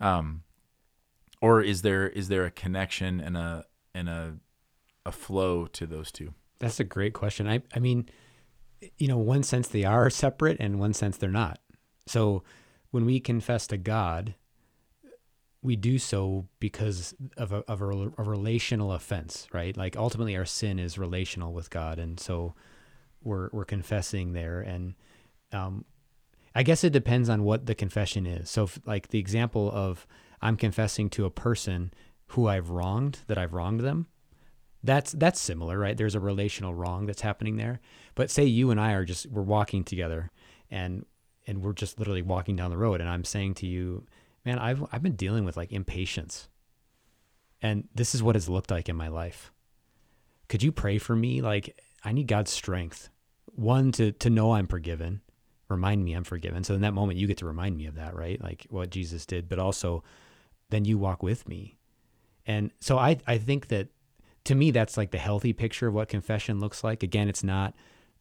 [0.00, 0.42] Um,
[1.42, 4.36] or is there is there a connection and a and a
[5.04, 6.34] a flow to those two?
[6.58, 7.48] That's a great question.
[7.48, 8.08] I I mean,
[8.98, 11.60] you know, one sense they are separate, and one sense they're not.
[12.06, 12.42] So
[12.90, 14.34] when we confess to God,
[15.62, 19.76] we do so because of a, of a, a relational offense, right?
[19.76, 22.54] Like ultimately, our sin is relational with God, and so
[23.22, 24.94] we're we're confessing there, and
[25.52, 25.84] um,
[26.54, 28.50] I guess it depends on what the confession is.
[28.50, 30.06] So, if, like the example of
[30.42, 31.92] I'm confessing to a person
[32.28, 34.06] who I've wronged, that I've wronged them.
[34.82, 35.96] That's that's similar, right?
[35.96, 37.80] There's a relational wrong that's happening there.
[38.14, 40.30] But say you and I are just we're walking together,
[40.70, 41.04] and
[41.46, 44.06] and we're just literally walking down the road, and I'm saying to you,
[44.44, 46.48] man, I've I've been dealing with like impatience,
[47.60, 49.52] and this is what it's looked like in my life.
[50.48, 51.42] Could you pray for me?
[51.42, 53.10] Like I need God's strength.
[53.46, 55.20] One to to know I'm forgiven,
[55.68, 56.64] remind me I'm forgiven.
[56.64, 58.40] So in that moment you get to remind me of that, right?
[58.42, 60.02] Like what Jesus did, but also
[60.70, 61.76] then you walk with me.
[62.46, 63.88] And so I I think that
[64.44, 67.02] to me that's like the healthy picture of what confession looks like.
[67.02, 67.74] Again, it's not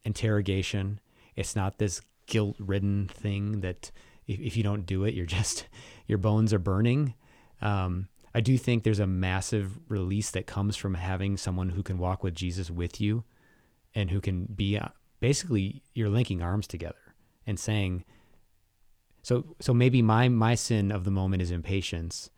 [0.03, 0.99] interrogation.
[1.35, 3.91] It's not this guilt-ridden thing that
[4.27, 5.67] if, if you don't do it, you're just
[6.07, 7.13] your bones are burning.
[7.61, 11.97] Um, I do think there's a massive release that comes from having someone who can
[11.97, 13.23] walk with Jesus with you
[13.95, 18.03] and who can be uh, basically you're linking arms together and saying
[19.21, 22.29] so so maybe my my sin of the moment is impatience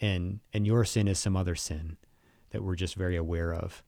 [0.00, 1.96] and and your sin is some other sin
[2.50, 3.82] that we're just very aware of.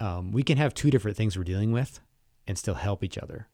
[0.00, 2.00] Um, we can have two different things we're dealing with
[2.46, 3.48] and still help each other.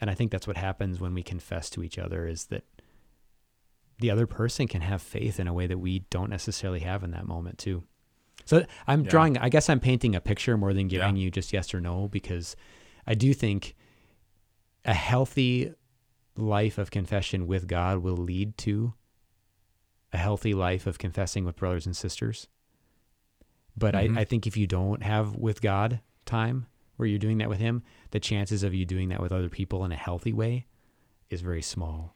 [0.00, 2.64] And i think that's what happens when we confess to each other is that
[3.98, 7.12] the other person can have faith in a way that we don't necessarily have in
[7.12, 7.84] that moment too
[8.46, 9.10] so I'm yeah.
[9.10, 11.24] drawing, I guess I'm painting a picture more than giving yeah.
[11.24, 12.56] you just yes or no, because
[13.06, 13.74] I do think
[14.84, 15.74] a healthy
[16.36, 18.94] life of confession with God will lead to
[20.12, 22.46] a healthy life of confessing with brothers and sisters.
[23.76, 24.16] But mm-hmm.
[24.16, 27.58] I, I think if you don't have with God time where you're doing that with
[27.58, 27.82] Him,
[28.12, 30.66] the chances of you doing that with other people in a healthy way
[31.28, 32.15] is very small.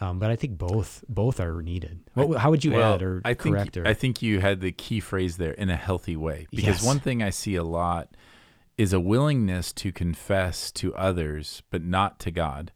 [0.00, 2.00] Um, but I think both both are needed.
[2.14, 3.76] What, how would you well, add or I think, correct?
[3.76, 3.86] Or?
[3.86, 6.46] I think you had the key phrase there in a healthy way.
[6.50, 6.84] Because yes.
[6.84, 8.16] one thing I see a lot
[8.76, 12.70] is a willingness to confess to others, but not to God.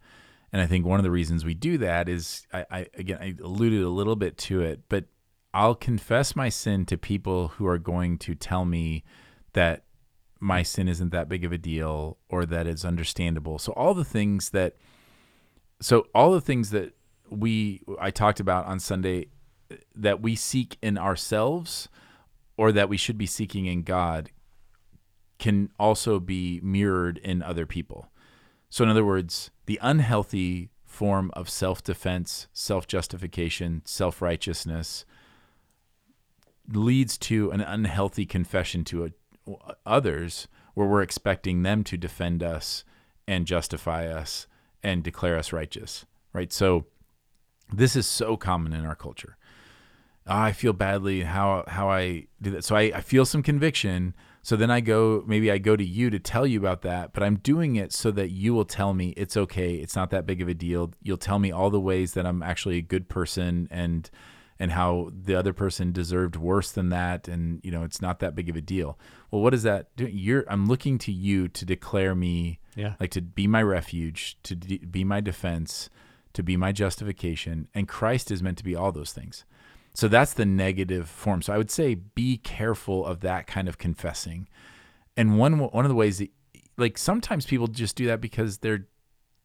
[0.52, 3.34] And I think one of the reasons we do that is, I, I again, I
[3.42, 5.04] alluded a little bit to it, but
[5.54, 9.04] I'll confess my sin to people who are going to tell me
[9.52, 9.84] that
[10.40, 13.58] my sin isn't that big of a deal or that it's understandable.
[13.58, 14.76] So all the things that,
[15.80, 16.94] so all the things that
[17.32, 19.26] we I talked about on Sunday
[19.94, 21.88] that we seek in ourselves
[22.56, 24.30] or that we should be seeking in God
[25.38, 28.08] can also be mirrored in other people.
[28.68, 35.04] So in other words, the unhealthy form of self-defense, self-justification, self-righteousness
[36.68, 39.10] leads to an unhealthy confession to a,
[39.84, 42.84] others where we're expecting them to defend us
[43.26, 44.46] and justify us
[44.82, 46.52] and declare us righteous, right?
[46.52, 46.86] So
[47.72, 49.36] this is so common in our culture.
[50.26, 52.64] I feel badly how how I do that.
[52.64, 54.14] So I, I feel some conviction.
[54.42, 57.22] So then I go maybe I go to you to tell you about that, but
[57.22, 59.74] I'm doing it so that you will tell me it's okay.
[59.74, 60.92] It's not that big of a deal.
[61.02, 64.08] You'll tell me all the ways that I'm actually a good person and
[64.60, 68.36] and how the other person deserved worse than that and you know it's not that
[68.36, 68.98] big of a deal.
[69.30, 70.12] Well, what is that doing?
[70.14, 72.94] You're I'm looking to you to declare me yeah.
[73.00, 75.90] like to be my refuge, to de- be my defense
[76.34, 79.44] to be my justification, and Christ is meant to be all those things.
[79.94, 81.42] So that's the negative form.
[81.42, 84.48] So I would say be careful of that kind of confessing.
[85.16, 86.30] And one one of the ways that,
[86.76, 88.86] like sometimes people just do that because they're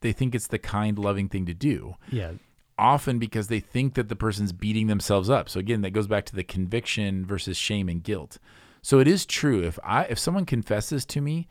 [0.01, 1.95] they think it's the kind loving thing to do.
[2.11, 2.33] Yeah.
[2.77, 5.49] Often because they think that the person's beating themselves up.
[5.49, 8.37] So again, that goes back to the conviction versus shame and guilt.
[8.81, 11.47] So it is true if I if someone confesses to me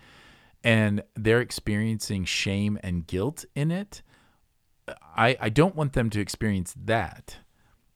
[0.64, 4.02] and they're experiencing shame and guilt in it,
[5.16, 7.38] I, I don't want them to experience that,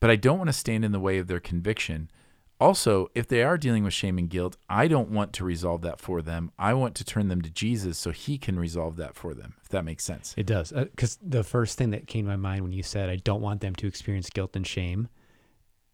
[0.00, 2.10] but I don't want to stand in the way of their conviction.
[2.60, 5.98] also, if they are dealing with shame and guilt, I don't want to resolve that
[6.00, 6.52] for them.
[6.58, 9.68] I want to turn them to Jesus so he can resolve that for them, if
[9.70, 10.34] that makes sense.
[10.36, 10.72] It does.
[10.72, 13.40] Uh, because the first thing that came to my mind when you said, I don't
[13.40, 15.08] want them to experience guilt and shame,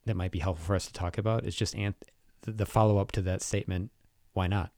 [0.07, 1.97] that might be helpful for us to talk about is just ant-
[2.43, 3.91] the follow up to that statement
[4.33, 4.71] why not?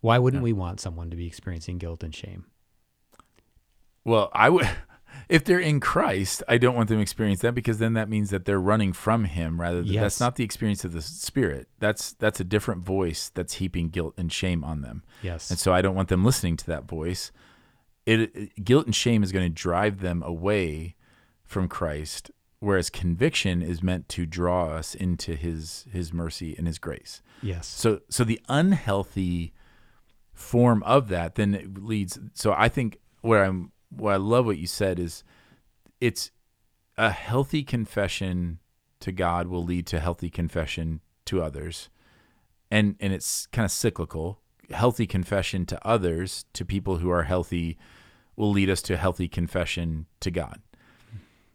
[0.00, 0.44] Why wouldn't Yeah.
[0.44, 2.46] we want someone to be experiencing guilt and shame?
[4.06, 4.68] Well, I would.
[5.28, 8.30] If they're in Christ, I don't want them to experience that because then that means
[8.30, 10.02] that they're running from Him rather than Yes.
[10.02, 11.66] that's not the experience of the Spirit.
[11.80, 15.02] That's that's a different voice that's heaping guilt and shame on them.
[15.22, 15.50] Yes.
[15.50, 17.32] And so I don't want them listening to that voice.
[18.04, 20.94] It, it- guilt and shame is going to drive them away
[21.44, 22.30] from Christ,
[22.60, 27.20] whereas conviction is meant to draw us into His His mercy and His grace.
[27.42, 27.66] yes.
[27.66, 29.54] So so the unhealthy
[30.32, 32.16] form of that then it leads.
[32.34, 35.24] So I think where I'm what I love what you said is
[36.00, 36.30] it's
[36.96, 38.58] a healthy confession
[39.00, 41.88] to God will lead to healthy confession to others.
[42.70, 44.40] And and it's kind of cyclical.
[44.70, 47.78] Healthy confession to others, to people who are healthy,
[48.34, 50.60] will lead us to healthy confession to God.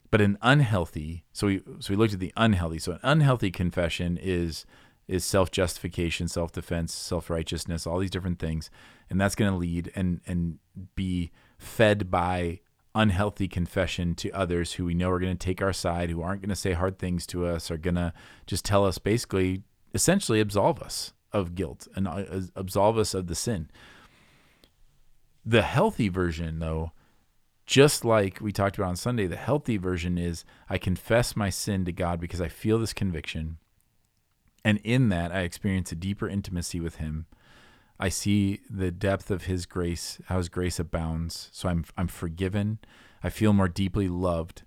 [0.10, 2.80] But an unhealthy, so we so we looked at the unhealthy.
[2.80, 4.66] So an unhealthy confession is
[5.08, 8.70] is self justification, self defense, self righteousness, all these different things,
[9.10, 10.60] and that's going to lead and and
[10.96, 11.32] be
[11.62, 12.60] fed by
[12.94, 16.42] unhealthy confession to others who we know are going to take our side, who aren't
[16.42, 18.14] going to say hard things to us, are going to
[18.48, 22.24] just tell us basically, essentially, absolve us of guilt and uh,
[22.56, 23.70] absolve us of the sin.
[25.46, 26.92] The healthy version, though,
[27.66, 31.86] just like we talked about on Sunday, the healthy version is I confess my sin
[31.86, 33.58] to God because I feel this conviction.
[34.66, 37.28] And in that, I experience a deeper intimacy with Him.
[38.02, 41.50] I see the depth of His grace, how His grace abounds.
[41.54, 42.80] So I'm, I'm forgiven.
[43.24, 44.64] I feel more deeply loved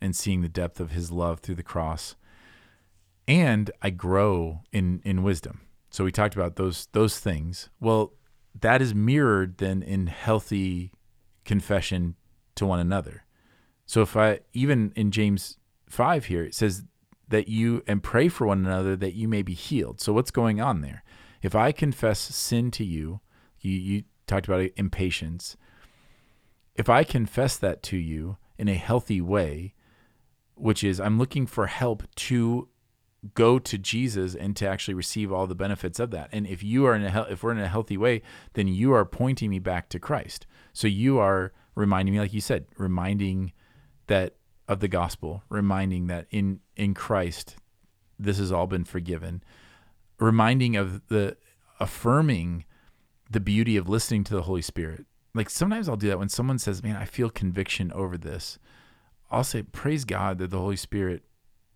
[0.00, 2.16] and seeing the depth of His love through the cross.
[3.28, 5.60] And I grow in, in wisdom.
[5.94, 7.70] So we talked about those those things.
[7.78, 8.14] Well,
[8.60, 10.90] that is mirrored then in healthy
[11.44, 12.16] confession
[12.56, 13.22] to one another.
[13.86, 15.56] So if I even in James
[15.88, 16.82] 5 here it says
[17.28, 20.00] that you and pray for one another that you may be healed.
[20.00, 21.03] So what's going on there?
[21.44, 23.20] If I confess sin to you,
[23.60, 25.58] you you talked about impatience.
[26.74, 29.74] If I confess that to you in a healthy way,
[30.54, 32.70] which is I'm looking for help to
[33.34, 36.30] go to Jesus and to actually receive all the benefits of that.
[36.32, 38.22] And if you are in a if we're in a healthy way,
[38.54, 40.46] then you are pointing me back to Christ.
[40.72, 43.52] So you are reminding me, like you said, reminding
[44.06, 44.36] that
[44.66, 47.56] of the gospel, reminding that in in Christ,
[48.18, 49.44] this has all been forgiven.
[50.18, 51.36] Reminding of the
[51.80, 52.64] affirming
[53.30, 55.06] the beauty of listening to the Holy Spirit.
[55.34, 58.58] Like sometimes I'll do that when someone says, "Man, I feel conviction over this."
[59.30, 61.24] I'll say, "Praise God that the Holy Spirit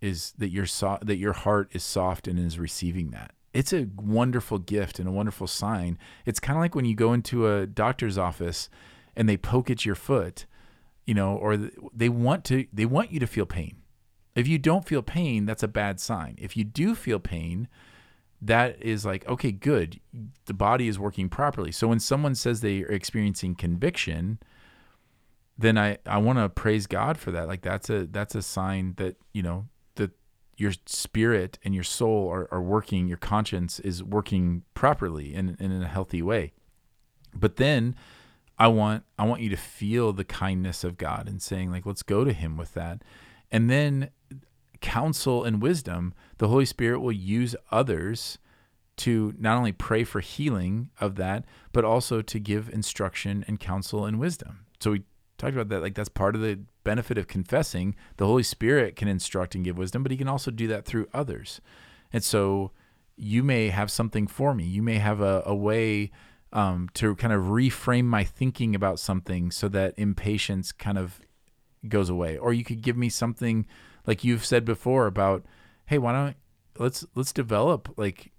[0.01, 3.89] is that your so- that your heart is soft and is receiving that." It's a
[3.97, 5.99] wonderful gift and a wonderful sign.
[6.25, 8.69] It's kind of like when you go into a doctor's office
[9.17, 10.47] and they poke at your foot,
[11.07, 13.79] you know, or they want to they want you to feel pain.
[14.37, 16.37] If you don't feel pain, that's a bad sign.
[16.39, 17.67] If you do feel pain,
[18.41, 20.01] that is like, okay, good.
[20.47, 21.73] The body is working properly.
[21.73, 24.39] So when someone says they are experiencing conviction,
[25.57, 27.49] then I, I want to praise God for that.
[27.49, 29.67] Like that's a that's a sign that, you know,
[29.97, 30.13] that
[30.57, 35.73] your spirit and your soul are, are working, your conscience is working properly and, and
[35.73, 36.53] in a healthy way.
[37.35, 37.97] But then
[38.57, 42.05] I want I want you to feel the kindness of God and saying like let's
[42.05, 43.03] go to him with that.
[43.51, 44.11] And then
[44.81, 48.39] counsel and wisdom, the Holy Spirit will use others
[48.99, 54.05] to not only pray for healing of that, but also to give instruction and counsel
[54.05, 54.67] and wisdom.
[54.81, 55.03] So we
[55.39, 55.81] talked about that.
[55.81, 57.95] Like that's part of the benefit of confessing.
[58.17, 61.09] The Holy Spirit can instruct and give wisdom, but he can also do that through
[61.15, 61.61] others.
[62.13, 62.73] And so
[63.17, 64.65] you may have something for me.
[64.65, 66.11] You may have a, a way
[66.53, 71.21] um, to kind of reframe my thinking about something so that impatience kind of
[71.89, 72.37] goes away.
[72.37, 73.67] Or you could give me something
[74.09, 75.45] like you've said before about,
[75.85, 76.37] hey, why don't
[76.79, 78.33] let's let's develop like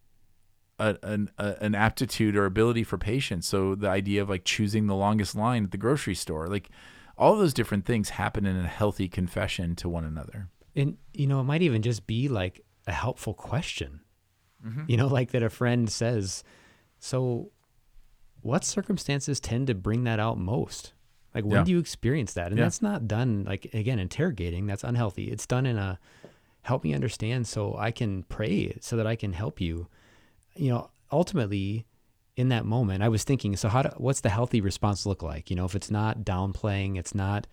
[0.80, 3.48] a, an a, an aptitude or ability for patience.
[3.48, 6.72] So the idea of like choosing the longest line at the grocery store, like
[7.20, 10.50] all those different things happen in a healthy confession to one another.
[10.76, 14.02] And you know, it might even just be like a helpful question.
[14.66, 14.86] Mm-hmm.
[14.88, 16.44] You know, like that a friend says,
[16.98, 17.52] "So,
[18.42, 20.94] what circumstances tend to bring that out most?
[21.34, 21.64] Like when Yeah.
[21.64, 22.66] do you experience that?" And Yeah.
[22.66, 24.66] that's not done like again interrogating.
[24.68, 25.26] That's unhealthy.
[25.32, 26.00] It's done in a
[26.64, 29.88] help me understand so I can pray so that I can help you.
[30.56, 31.86] You know, ultimately
[32.36, 35.50] in that moment, I was thinking, so how do, what's the healthy response look like?
[35.50, 37.48] You know, if it's not downplaying, it's not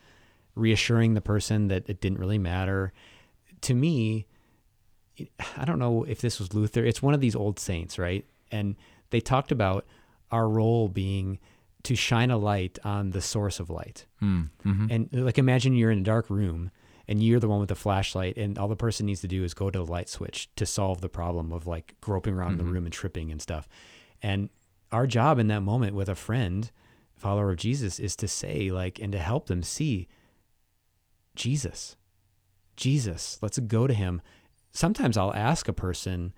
[0.55, 2.93] reassuring the person that it didn't really matter.
[3.63, 4.27] To me,
[5.57, 6.85] I don't know if this was Luther.
[6.85, 8.25] It's one of these old saints, right?
[8.51, 8.77] And
[9.11, 9.87] they talked about
[10.31, 11.39] our role being
[11.87, 14.07] to shine a light on the source of light.
[14.21, 16.73] Mm, hmm And like imagine you're in a dark room
[17.07, 19.55] and you're the one with the flashlight and all the person needs to do is
[19.55, 22.85] go to the light switch to solve the problem of like groping around the room
[22.85, 23.69] and tripping and stuff.
[24.21, 24.51] And
[24.91, 26.69] our job in that moment with a friend,
[27.15, 30.09] follower of Jesus, is to say like and to help them see
[31.37, 31.97] Jesus.
[32.75, 33.39] Jesus.
[33.41, 34.21] Let's go to him.
[34.73, 36.35] Sometimes I'll ask a person,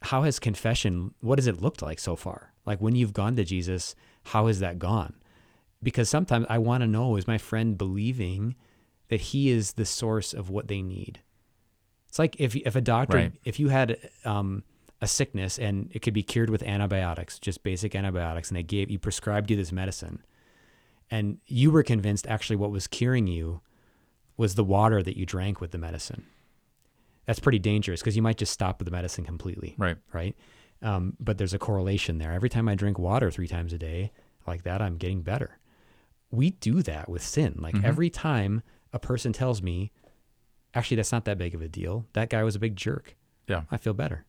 [0.00, 2.54] how has confession, what has it looked like so far?
[2.64, 3.94] Like when you've gone to Jesus,
[4.26, 5.14] how has that gone?
[5.82, 8.54] Because sometimes I want to know is my friend believing
[9.08, 11.20] that he is the source of what they need?
[12.08, 13.32] It's like if, if a doctor, Right.
[13.44, 14.64] if you had um,
[15.00, 18.90] a sickness and it could be cured with antibiotics, just basic antibiotics, and they gave
[18.90, 20.24] you prescribed you this medicine,
[21.10, 23.60] and you were convinced actually what was curing you
[24.36, 26.26] was the water that you drank with the medicine.
[27.26, 29.96] That's pretty dangerous because you might just stop with the medicine completely, Right.
[30.12, 30.34] right?
[30.82, 32.32] Um, but there's a correlation there.
[32.32, 34.12] Every time I drink water three times a day,
[34.46, 35.58] like that, I'm getting better.
[36.30, 37.56] We do that with sin.
[37.58, 38.62] Like every time
[38.92, 39.90] a person tells me,
[40.74, 42.06] actually, that's not that big of a deal.
[42.12, 43.16] That guy was a big jerk.
[43.48, 43.62] Yeah.
[43.70, 44.26] I feel better.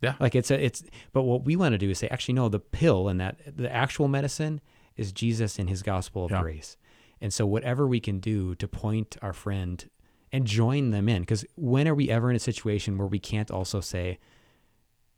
[0.00, 0.14] Yeah.
[0.18, 0.82] Like it's a, it's,
[1.12, 3.72] but what we want to do is say, actually, no, the pill and that the
[3.72, 4.60] actual medicine
[4.96, 6.40] is Jesus and his gospel of Yeah.
[6.42, 6.76] grace.
[7.20, 9.88] And so whatever we can do to point our friend
[10.32, 13.50] and join them in, because when are we ever in a situation where we can't
[13.50, 14.18] also say,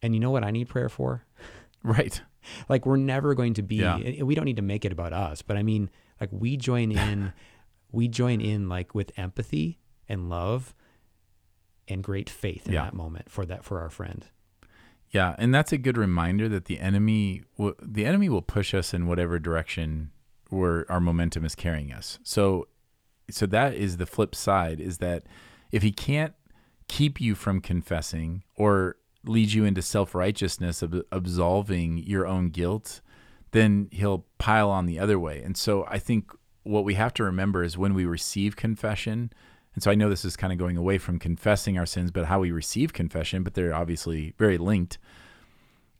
[0.05, 1.25] and you know what I need prayer for?
[1.83, 2.21] Right.
[2.69, 4.23] Like we're never going to be, Yeah.
[4.23, 5.91] we don't need to make it about us, but I mean,
[6.21, 7.33] like we join in,
[7.93, 9.79] we join in like with empathy
[10.09, 10.75] and love
[11.89, 12.85] and great faith in Yeah.
[12.85, 14.27] that moment for that, for our friend.
[15.11, 18.93] Yeah, and that's a good reminder that the enemy, w- the enemy will push us
[18.93, 20.11] in whatever direction
[20.51, 22.19] where our momentum is carrying us.
[22.25, 22.67] So,
[23.31, 25.23] so that is the flip side: is that
[25.71, 26.35] if he can't
[26.89, 28.97] keep you from confessing or
[29.27, 33.01] lead you into self righteousness of absolving your own guilt,
[33.53, 35.43] then he'll pile on the other way.
[35.43, 36.31] And so, I think
[36.65, 39.31] what we have to remember is when we receive confession.
[39.75, 42.27] And so I know this is kind of going away from confessing our sins, but
[42.27, 44.99] how we receive confession, but they're obviously very linked.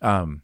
[0.01, 0.43] Um,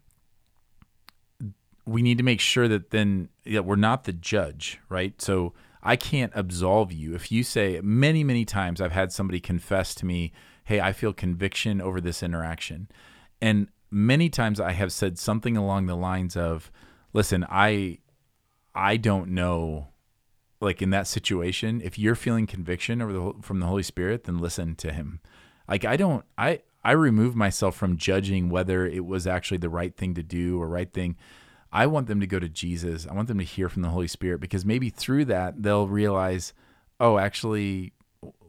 [1.87, 5.21] we need to make sure that then that we're not the judge, right?
[5.21, 9.95] So I can't absolve you if you say many, many times I've had somebody confess
[9.97, 10.33] to me,
[10.65, 12.89] "Hey, I feel conviction over this interaction,"
[13.41, 16.71] and many times I have said something along the lines of,
[17.13, 17.99] "Listen, I,
[18.75, 19.89] I don't know."
[20.61, 24.39] like in that situation, if you're feeling conviction over the from the Holy Spirit, then
[24.39, 25.21] listen to Him.
[25.69, 29.95] Like I don't, I I remove myself from judging whether it was actually the right
[29.95, 31.17] thing to do or right thing.
[31.73, 33.07] I want them to go to Jesus.
[33.07, 36.53] I want them to hear from the Holy Spirit because maybe through that they'll realize,
[36.99, 37.93] oh, actually,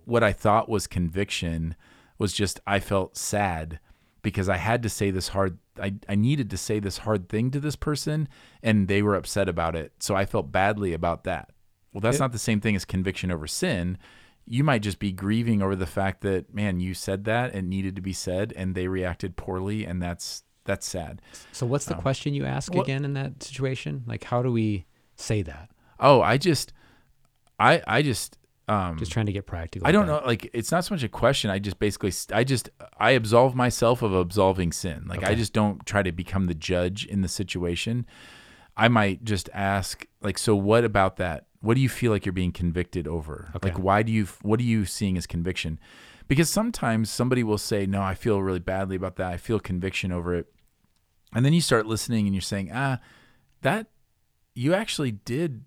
[0.06, 1.76] what I thought was conviction
[2.22, 3.80] was just I felt sad
[4.22, 7.50] because I had to say this hard I, I needed to say this hard thing
[7.52, 8.28] to this person
[8.62, 9.94] and they were upset about it.
[10.00, 11.50] So I felt badly about that.
[11.92, 13.98] Well, that's It- not the same thing as conviction over sin.
[14.46, 17.96] You might just be grieving over the fact that, man, you said that and needed
[17.96, 21.22] to be said and they reacted poorly and that's that's sad.
[21.52, 24.04] So what's the Um, question you ask well- again in that situation?
[24.06, 25.72] Like, how do we say that?
[26.00, 26.74] Oh, I just
[27.60, 28.38] I I just
[28.72, 29.88] um Just trying to get practical.
[29.88, 30.22] I don't know.
[30.26, 31.50] Like, it's not so much a question.
[31.50, 35.06] I just basically, I just, I absolve myself of absolving sin.
[35.08, 38.06] Like, I just don't try to become the judge in the situation.
[38.78, 41.48] I might just ask, like, so what about that?
[41.60, 43.52] What do you feel like you're being convicted over?
[43.56, 43.70] Okay.
[43.70, 45.80] Like, why do you, what are you seeing as conviction?
[46.28, 49.34] Because sometimes somebody will say, no, I feel really badly about that.
[49.34, 50.48] I feel conviction over it.
[51.34, 53.00] And then you start listening and you're saying, ah,
[53.62, 53.88] that,
[54.56, 55.66] you actually did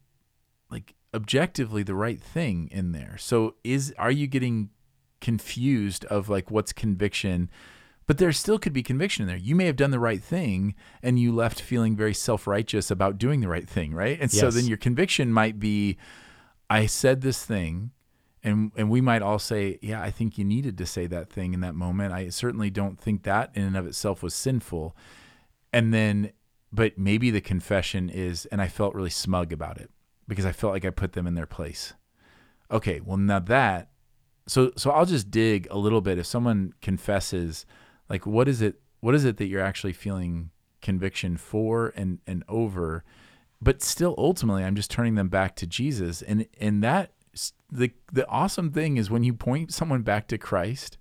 [1.14, 3.16] objectively the right thing in there.
[3.18, 4.70] So is are you getting
[5.20, 7.50] confused of like what's conviction?
[8.06, 9.36] But there still could be conviction in there.
[9.36, 13.40] You may have done the right thing and you left feeling very self-righteous about doing
[13.40, 14.18] the right thing, right?
[14.20, 15.96] And so then your conviction might be
[16.68, 17.92] I said this thing
[18.42, 21.54] and and we might all say, yeah, I think you needed to say that thing
[21.54, 22.12] in that moment.
[22.12, 24.94] I certainly don't think that in and of itself was sinful.
[25.72, 26.32] And then
[26.70, 29.90] but maybe the confession is and I felt really smug about it
[30.28, 31.94] because I felt like I put them in their place.
[32.70, 33.88] Okay, well now that
[34.46, 37.66] so so I'll just dig a little bit if someone confesses
[38.08, 40.50] like what is it what is it that you're actually feeling
[40.82, 43.04] conviction for and and over
[43.60, 47.12] but still ultimately I'm just turning them back to Jesus and and that
[47.70, 50.98] the the awesome thing is when you point someone back to Christ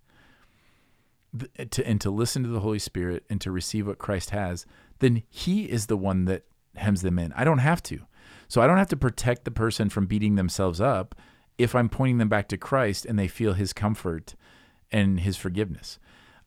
[1.72, 4.66] to and to listen to the Holy Spirit and to receive what Christ has
[5.00, 6.44] then he is the one that
[6.76, 7.34] hems them in.
[7.34, 8.00] I don't have to.
[8.54, 11.16] So I don't have to protect the person from beating themselves up
[11.58, 14.36] if I'm pointing them back to Christ and they feel his comfort
[14.92, 15.98] and his forgiveness.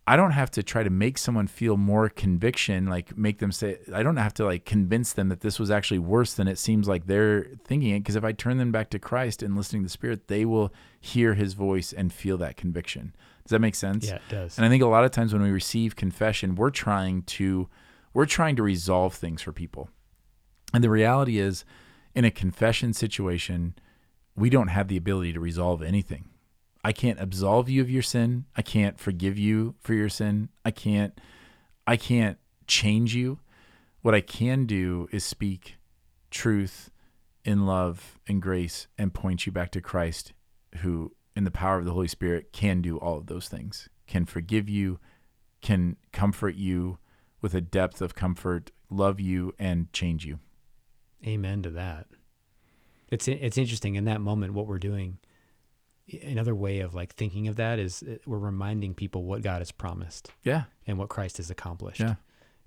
[0.07, 3.79] I don't have to try to make someone feel more conviction, like make them say,
[3.93, 6.87] I don't have to like convince them that this was actually worse than it seems
[6.87, 8.05] like they're thinking it.
[8.05, 10.73] Because if I turn them back to Christ and listening to the Spirit, they will
[11.01, 13.17] hear his voice and feel that conviction.
[13.43, 14.07] Does that make sense?
[14.07, 14.59] Yeah, it does.
[14.59, 17.69] And I think a lot of times when we receive confession, we're trying to
[18.15, 19.91] we're trying to resolve things for people.
[20.73, 21.65] And the reality is
[22.17, 23.75] in a confession situation,
[24.35, 26.31] we don't have the ability to resolve anything.
[26.83, 28.47] I can't absolve you of your sin.
[28.57, 30.49] I can't forgive you for your sin.
[30.65, 31.21] I can't
[31.87, 33.39] I can't change you.
[34.01, 35.77] What I can do is speak
[36.31, 36.91] truth
[37.45, 40.33] in love and grace and point you back to Christ
[40.79, 43.89] who in the power of the Holy Spirit can do all of those things.
[44.07, 44.99] Can forgive you,
[45.61, 46.99] can comfort you
[47.43, 50.39] with a depth of comfort, love you and change you.
[51.27, 52.07] Amen to that.
[53.11, 55.19] It's it's interesting in that moment what we're doing
[56.23, 59.73] another way of like thinking of that is uh, we're reminding people what God has
[59.73, 60.31] promised.
[60.43, 60.65] Yeah.
[60.87, 62.01] And what Christ has accomplished.
[62.01, 62.15] Yeah.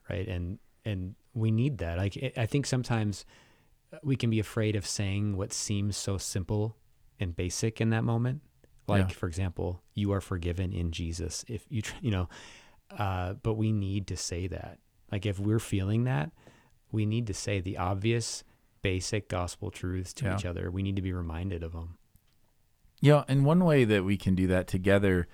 [0.10, 0.28] Right.
[0.28, 1.98] And and we need that.
[1.98, 3.26] Like I think sometimes
[4.04, 6.76] we can be afraid of saying what seems so simple
[7.20, 8.42] and basic in that moment.
[8.88, 9.16] Like yeah.
[9.16, 11.46] for example, you are forgiven in Jesus.
[11.48, 12.30] If you you know,
[12.98, 14.80] uh, but we need to say that.
[15.12, 16.32] Like if we're feeling that,
[16.92, 18.44] we need to say the obvious,
[18.82, 20.36] basic gospel truths to yeah.
[20.36, 20.72] each other.
[20.72, 21.98] We need to be reminded of them.
[23.02, 25.28] Yeah, and one way that we can do that together.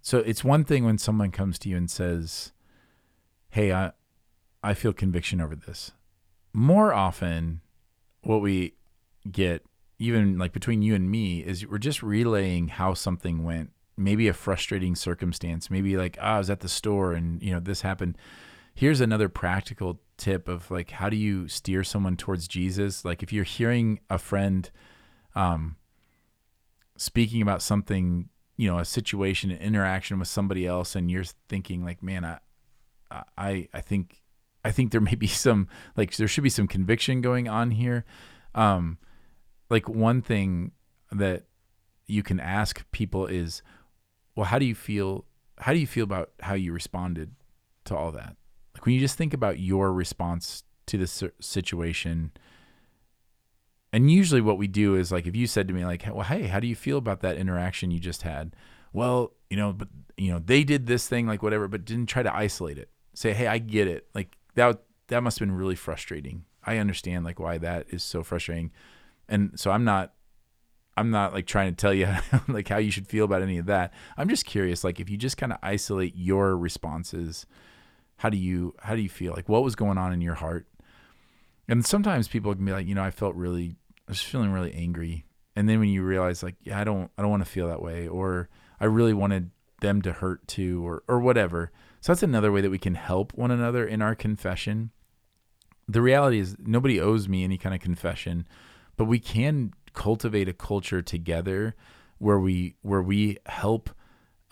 [0.00, 2.52] So it's one thing when someone comes to you and says,
[3.50, 3.92] "Hey, I
[4.62, 5.92] I feel conviction over this."
[6.52, 7.60] More often
[8.22, 8.74] what we
[9.30, 9.62] get
[9.98, 13.70] even like between you and me is we're just relaying how something went.
[13.96, 17.58] Maybe a frustrating circumstance, maybe like, oh, I was at the store and, you know,
[17.58, 18.16] this happened.
[18.78, 23.04] Here's another practical tip of like how do you steer someone towards Jesus?
[23.04, 24.70] Like if you're hearing a friend
[25.34, 25.74] um
[26.96, 31.84] speaking about something, you know, a situation, an interaction with somebody else, and you're thinking
[31.84, 32.38] like, man, I,
[33.36, 34.22] I, I think,
[34.64, 35.66] I think there may be some
[35.96, 38.04] like there should be some conviction going on here.
[38.54, 38.98] Um,
[39.68, 40.70] like one thing
[41.10, 41.46] that
[42.06, 43.60] you can ask people is,
[44.36, 45.24] well, how do you feel?
[45.56, 47.32] How do you feel about how you responded
[47.86, 48.36] to all that?
[48.88, 52.32] When you just think about your response to this situation
[53.92, 56.46] and usually what we do is like if you said to me like well hey
[56.46, 58.56] how do you feel about that interaction you just had?
[58.94, 62.22] Well you know but you know they did this thing like whatever but didn't try
[62.22, 62.88] to isolate it.
[63.12, 64.08] Say hey i get it.
[64.14, 66.46] Like that that must have been really frustrating.
[66.64, 68.70] I understand like why that is so frustrating.
[69.28, 70.14] And so i'm not
[70.96, 72.08] i'm not like trying to tell you
[72.48, 73.92] like how you should feel about any of that.
[74.16, 77.44] I'm just curious like if you just kind of isolate your responses
[78.18, 80.68] how do you how do you feel like what was going on in your heart
[81.68, 83.76] and sometimes people can be like, you know, I felt really,
[84.08, 85.26] I was feeling really angry.
[85.54, 87.82] And then when you realize, like, yeah, I don't, I don't want to feel that
[87.82, 88.48] way, or
[88.80, 89.50] I really wanted
[89.80, 91.72] them to hurt too, or or whatever.
[92.00, 94.92] So that's another way that we can help one another in our confession.
[95.88, 98.46] The reality is, nobody owes me any kind of confession,
[98.96, 101.74] but we can cultivate a culture together
[102.18, 103.90] where we where we help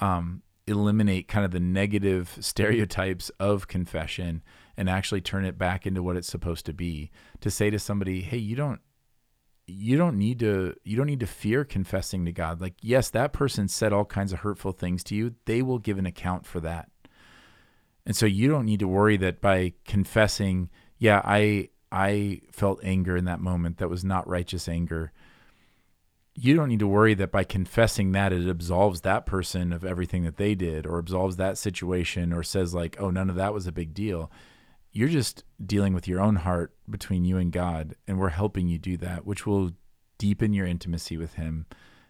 [0.00, 4.42] um, eliminate kind of the negative stereotypes of confession
[4.76, 7.10] and actually turn it back into what it's supposed to be
[7.40, 8.80] to say to somebody hey you don't
[9.66, 12.60] you don't need to you don't need to fear confessing to God.
[12.60, 15.34] Like yes that person said all kinds of hurtful things to you.
[15.44, 16.88] They will give an account for that.
[18.04, 23.16] And so you don't need to worry that by confessing yeah I I felt anger
[23.16, 25.12] in that moment that was not righteous anger
[26.38, 30.22] you don't need to worry that by confessing that it absolves that person of everything
[30.24, 33.66] that they did or absolves that situation or says like oh none of that was
[33.66, 34.30] a big deal
[34.96, 38.78] you're just dealing with your own heart between you and God, and we're helping you
[38.78, 39.72] do that, which will
[40.16, 41.66] deepen your intimacy with Him.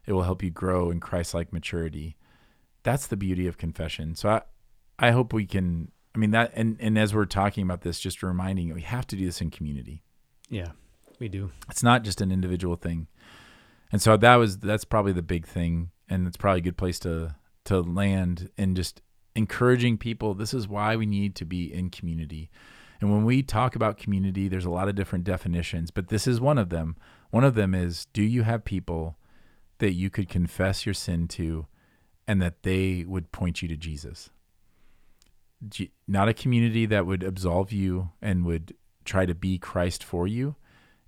[0.06, 2.16] It will help you grow in Christ like maturity.
[2.84, 4.14] That's the beauty of confession.
[4.14, 4.42] So I,
[5.00, 5.90] I hope we can.
[6.14, 9.06] I mean that, and and as we're talking about this, just reminding you we have
[9.08, 10.04] to do this in community.
[10.48, 10.70] Yeah,
[11.18, 11.50] we do.
[11.68, 13.08] It's not just an individual thing,
[13.92, 16.98] and so that was that's probably the big thing, and it's probably a good place
[17.00, 19.02] to to land and just
[19.34, 20.34] encouraging people.
[20.34, 22.50] This is why we need to be in community.
[23.00, 26.40] And when we talk about community, there's a lot of different definitions, but this is
[26.40, 26.96] one of them.
[27.30, 29.18] One of them is do you have people
[29.78, 31.66] that you could confess your sin to
[32.26, 34.30] and that they would point you to Jesus?
[36.08, 38.74] Not a community that would absolve you and would
[39.04, 40.56] try to be Christ for you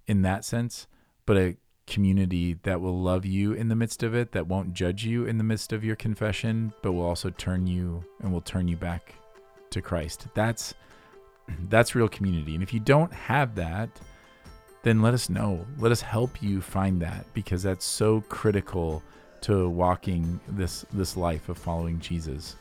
[0.07, 0.87] in that sense,
[1.27, 1.57] but a
[1.89, 5.39] community that will love you in the midst of it, that won't judge you in
[5.39, 9.15] the midst of your confession, but will also turn you and will turn you back
[9.71, 10.27] to Christ.
[10.35, 10.75] That's
[11.69, 12.55] that's real community.
[12.55, 13.89] And if you don't have that,
[14.83, 15.65] then let us know.
[15.79, 19.03] Let us help you find that because that's so critical
[19.43, 22.57] to walking this this life of following Jesus.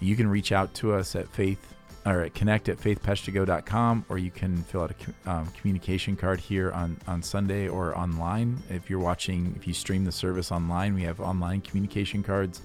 [0.00, 1.74] you can reach out to us at faith
[2.06, 6.70] or at connect at faithpeshtigo.com or you can fill out a um, communication card here
[6.70, 8.62] on, on Sunday or online.
[8.70, 12.62] If you're watching, if you stream the service online, we have online communication cards.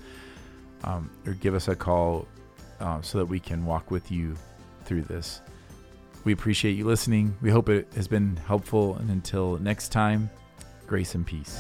[0.84, 2.28] Um, or give us a call
[2.80, 4.36] uh, so that we can walk with you
[4.86, 5.42] through this.
[6.24, 7.36] We appreciate you listening.
[7.42, 8.96] We hope it has been helpful.
[8.96, 10.30] And until next time,
[10.88, 11.60] grace and peace.